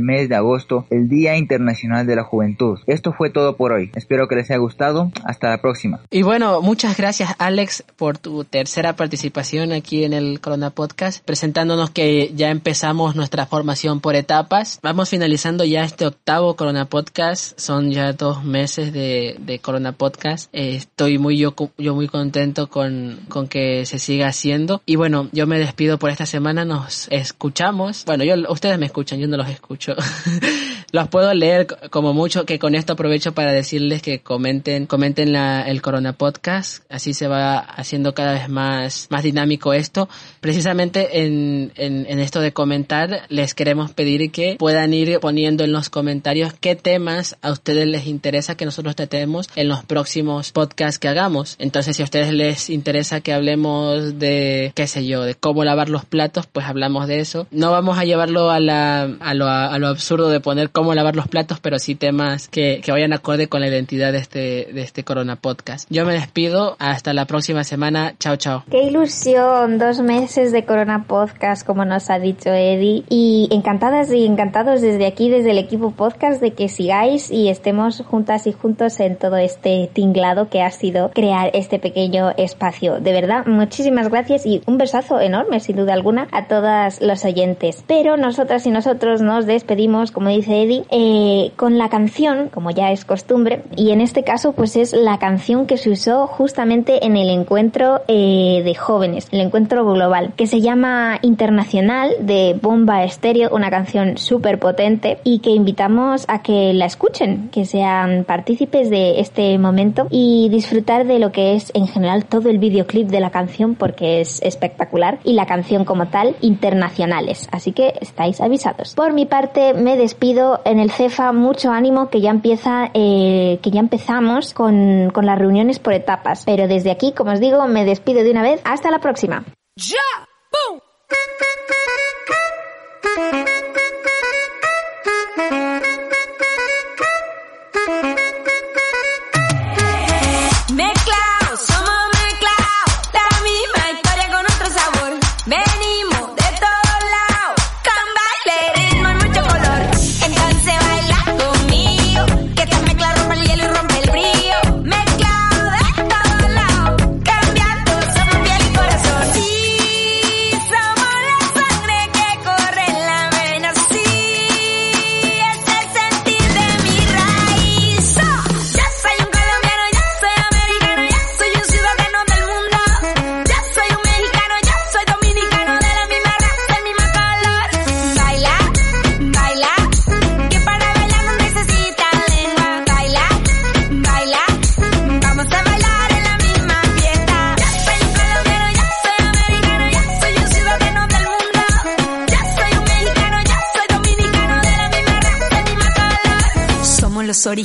mes 0.00 0.30
de 0.30 0.36
agosto 0.36 0.86
el 0.88 1.08
Día 1.08 1.36
Internacional 1.36 2.06
de 2.06 2.16
la 2.16 2.24
Juventud. 2.24 2.78
Esto 2.86 3.12
fue 3.12 3.28
todo 3.28 3.56
por 3.56 3.72
hoy. 3.72 3.90
Espero 3.94 4.26
que 4.26 4.36
les 4.36 4.50
haya 4.50 4.58
gustado. 4.58 5.12
Hasta 5.24 5.50
la 5.50 5.60
próxima. 5.60 6.00
Y 6.10 6.22
bueno, 6.22 6.62
muchas 6.62 6.96
gracias 6.96 7.34
Alex 7.38 7.84
por 7.96 8.16
tu 8.16 8.44
tercera 8.44 8.96
participación 8.96 9.72
aquí 9.72 10.04
en 10.04 10.14
el 10.14 10.40
Corona 10.40 10.70
Podcast, 10.70 11.22
presentándonos 11.24 11.90
que 11.90 12.32
ya 12.34 12.50
empezamos 12.50 13.16
nuestra 13.16 13.44
formación 13.44 14.00
por 14.00 14.14
etapas. 14.14 14.80
Vamos 14.82 15.10
finalizando 15.10 15.64
ya 15.64 15.84
este 15.84 16.06
octavo 16.06 16.56
Corona 16.56 16.86
Podcast. 16.86 17.58
Son 17.60 17.90
ya 17.90 18.14
dos 18.14 18.44
meses 18.44 18.94
de, 18.94 19.36
de 19.40 19.58
Corona 19.58 19.92
Podcast. 19.92 20.48
Eh, 20.54 20.76
estoy 20.76 21.18
muy 21.18 21.36
yo, 21.36 21.54
yo 21.76 21.94
muy 21.94 22.08
contento 22.08 22.29
con, 22.68 23.20
con 23.28 23.48
que 23.48 23.86
se 23.86 23.98
siga 23.98 24.28
haciendo. 24.28 24.82
Y 24.86 24.96
bueno, 24.96 25.28
yo 25.32 25.46
me 25.46 25.58
despido 25.58 25.98
por 25.98 26.10
esta 26.10 26.26
semana. 26.26 26.64
Nos 26.64 27.08
escuchamos. 27.10 28.04
Bueno, 28.04 28.24
yo, 28.24 28.34
ustedes 28.50 28.78
me 28.78 28.86
escuchan, 28.86 29.18
yo 29.18 29.28
no 29.28 29.36
los 29.36 29.48
escucho. 29.48 29.94
los 30.92 31.08
puedo 31.08 31.32
leer 31.34 31.66
como 31.90 32.12
mucho, 32.14 32.44
que 32.44 32.58
con 32.58 32.74
esto 32.74 32.94
aprovecho 32.94 33.32
para 33.32 33.52
decirles 33.52 34.02
que 34.02 34.20
comenten, 34.20 34.86
comenten 34.86 35.32
la, 35.32 35.62
el 35.62 35.82
Corona 35.82 36.12
Podcast. 36.12 36.84
Así 36.90 37.14
se 37.14 37.28
va 37.28 37.58
haciendo 37.58 38.14
cada 38.14 38.32
vez 38.32 38.48
más, 38.48 39.06
más 39.10 39.22
dinámico 39.22 39.72
esto. 39.72 40.08
Precisamente 40.40 41.22
en, 41.22 41.72
en, 41.76 42.06
en 42.08 42.18
esto 42.18 42.40
de 42.40 42.52
comentar, 42.52 43.22
les 43.28 43.54
queremos 43.54 43.92
pedir 43.92 44.30
que 44.30 44.56
puedan 44.58 44.92
ir 44.92 45.18
poniendo 45.20 45.64
en 45.64 45.72
los 45.72 45.88
comentarios 45.88 46.52
qué 46.60 46.76
temas 46.76 47.36
a 47.42 47.52
ustedes 47.52 47.86
les 47.86 48.06
interesa 48.06 48.56
que 48.56 48.64
nosotros 48.64 48.96
tratemos 48.96 49.48
en 49.56 49.68
los 49.68 49.84
próximos 49.84 50.52
podcasts 50.52 50.98
que 50.98 51.08
hagamos. 51.08 51.56
Entonces, 51.58 51.96
si 51.96 52.02
a 52.02 52.04
ustedes 52.04 52.32
les 52.32 52.70
interesa 52.70 53.20
que 53.20 53.32
hablemos 53.32 54.18
de, 54.18 54.72
qué 54.74 54.86
sé 54.86 55.06
yo, 55.06 55.22
de 55.22 55.34
cómo 55.34 55.64
lavar 55.64 55.88
los 55.88 56.04
platos, 56.04 56.46
pues 56.46 56.66
hablamos 56.66 57.06
de 57.06 57.20
eso. 57.20 57.46
No 57.50 57.70
vamos 57.70 57.98
a 57.98 58.04
llevarlo 58.04 58.50
a 58.50 58.60
la, 58.60 59.02
a 59.20 59.34
lo, 59.34 59.48
a 59.48 59.78
lo 59.78 59.88
absurdo 59.88 60.28
de 60.28 60.40
poner 60.40 60.70
cómo 60.80 60.94
lavar 60.94 61.14
los 61.14 61.28
platos, 61.28 61.60
pero 61.60 61.78
sí 61.78 61.94
temas 61.94 62.48
que, 62.48 62.80
que 62.82 62.90
vayan 62.90 63.12
acorde 63.12 63.48
con 63.48 63.60
la 63.60 63.68
identidad 63.68 64.12
de 64.12 64.18
este, 64.18 64.68
de 64.72 64.80
este 64.80 65.04
Corona 65.04 65.36
Podcast. 65.36 65.86
Yo 65.90 66.06
me 66.06 66.14
despido. 66.14 66.76
Hasta 66.78 67.12
la 67.12 67.26
próxima 67.26 67.64
semana. 67.64 68.14
Chao, 68.18 68.36
chao. 68.36 68.64
Qué 68.70 68.84
ilusión. 68.84 69.78
Dos 69.78 70.00
meses 70.00 70.52
de 70.52 70.64
Corona 70.64 71.04
Podcast, 71.06 71.66
como 71.66 71.84
nos 71.84 72.08
ha 72.08 72.18
dicho 72.18 72.48
Eddie. 72.48 73.04
Y 73.10 73.48
encantadas 73.50 74.10
y 74.10 74.24
encantados 74.24 74.80
desde 74.80 75.06
aquí, 75.06 75.28
desde 75.28 75.50
el 75.50 75.58
equipo 75.58 75.90
podcast, 75.90 76.40
de 76.40 76.52
que 76.52 76.70
sigáis 76.70 77.30
y 77.30 77.50
estemos 77.50 78.02
juntas 78.06 78.46
y 78.46 78.52
juntos 78.52 79.00
en 79.00 79.16
todo 79.16 79.36
este 79.36 79.90
tinglado 79.92 80.48
que 80.48 80.62
ha 80.62 80.70
sido 80.70 81.10
crear 81.10 81.50
este 81.52 81.78
pequeño 81.78 82.30
espacio. 82.38 83.00
De 83.00 83.12
verdad, 83.12 83.44
muchísimas 83.44 84.08
gracias 84.08 84.46
y 84.46 84.62
un 84.64 84.78
besazo 84.78 85.20
enorme, 85.20 85.60
sin 85.60 85.76
duda 85.76 85.92
alguna, 85.92 86.26
a 86.32 86.46
todas 86.46 87.02
los 87.02 87.22
oyentes. 87.26 87.84
Pero 87.86 88.16
nosotras 88.16 88.64
y 88.64 88.70
nosotros 88.70 89.20
nos 89.20 89.44
despedimos, 89.44 90.10
como 90.10 90.30
dice 90.30 90.62
Eddie, 90.62 90.69
eh, 90.90 91.52
con 91.56 91.78
la 91.78 91.88
canción, 91.88 92.48
como 92.48 92.70
ya 92.70 92.92
es 92.92 93.04
costumbre, 93.04 93.62
y 93.76 93.90
en 93.90 94.00
este 94.00 94.24
caso, 94.24 94.52
pues 94.52 94.76
es 94.76 94.92
la 94.92 95.18
canción 95.18 95.66
que 95.66 95.76
se 95.76 95.90
usó 95.90 96.26
justamente 96.26 97.04
en 97.04 97.16
el 97.16 97.28
encuentro 97.30 98.00
eh, 98.08 98.62
de 98.64 98.74
jóvenes, 98.74 99.28
el 99.32 99.40
encuentro 99.40 99.84
global, 99.84 100.32
que 100.36 100.46
se 100.46 100.60
llama 100.60 101.18
Internacional 101.22 102.12
de 102.20 102.58
Bomba 102.60 103.04
Estéreo, 103.04 103.50
una 103.52 103.70
canción 103.70 104.18
súper 104.18 104.58
potente 104.58 105.18
y 105.24 105.40
que 105.40 105.50
invitamos 105.50 106.24
a 106.28 106.42
que 106.42 106.72
la 106.72 106.86
escuchen, 106.86 107.48
que 107.50 107.64
sean 107.64 108.24
partícipes 108.24 108.90
de 108.90 109.20
este 109.20 109.58
momento 109.58 110.06
y 110.10 110.48
disfrutar 110.50 111.06
de 111.06 111.18
lo 111.18 111.32
que 111.32 111.54
es 111.54 111.70
en 111.74 111.86
general 111.86 112.24
todo 112.24 112.48
el 112.48 112.58
videoclip 112.58 113.08
de 113.08 113.20
la 113.20 113.30
canción 113.30 113.74
porque 113.74 114.20
es 114.20 114.40
espectacular 114.42 115.18
y 115.24 115.34
la 115.34 115.46
canción 115.46 115.84
como 115.84 116.08
tal 116.08 116.36
internacionales. 116.40 117.48
Así 117.52 117.72
que 117.72 117.94
estáis 118.00 118.40
avisados. 118.40 118.94
Por 118.94 119.12
mi 119.12 119.26
parte 119.26 119.74
me 119.74 119.96
despido 119.96 120.59
en 120.64 120.78
el 120.78 120.90
CEFA, 120.90 121.32
mucho 121.32 121.70
ánimo 121.70 122.10
que 122.10 122.20
ya 122.20 122.30
empieza, 122.30 122.90
eh, 122.94 123.58
que 123.62 123.70
ya 123.70 123.80
empezamos 123.80 124.54
con, 124.54 125.10
con 125.10 125.26
las 125.26 125.38
reuniones 125.38 125.78
por 125.78 125.92
etapas. 125.92 126.44
Pero 126.44 126.68
desde 126.68 126.90
aquí, 126.90 127.12
como 127.12 127.32
os 127.32 127.40
digo, 127.40 127.66
me 127.66 127.84
despido 127.84 128.22
de 128.22 128.30
una 128.30 128.42
vez. 128.42 128.60
Hasta 128.64 128.90
la 128.90 129.00
próxima. 129.00 129.44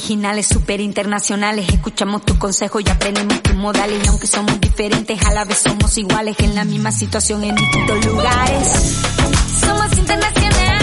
Originales, 0.05 0.45
super 0.45 0.81
internacionales. 0.81 1.67
Escuchamos 1.67 2.23
tu 2.23 2.37
consejo 2.37 2.79
y 2.79 2.87
aprendemos 2.87 3.41
tus 3.41 3.55
modales. 3.55 4.03
Y 4.03 4.07
aunque 4.07 4.27
somos 4.27 4.61
diferentes, 4.61 5.19
a 5.25 5.33
la 5.33 5.45
vez 5.45 5.57
somos 5.57 5.97
iguales. 5.97 6.35
En 6.41 6.53
la 6.53 6.63
misma 6.63 6.91
situación 6.91 7.43
en 7.43 7.55
distintos 7.55 8.05
lugares. 8.05 8.69
Somos 9.59 9.97
internacionales. 9.97 10.74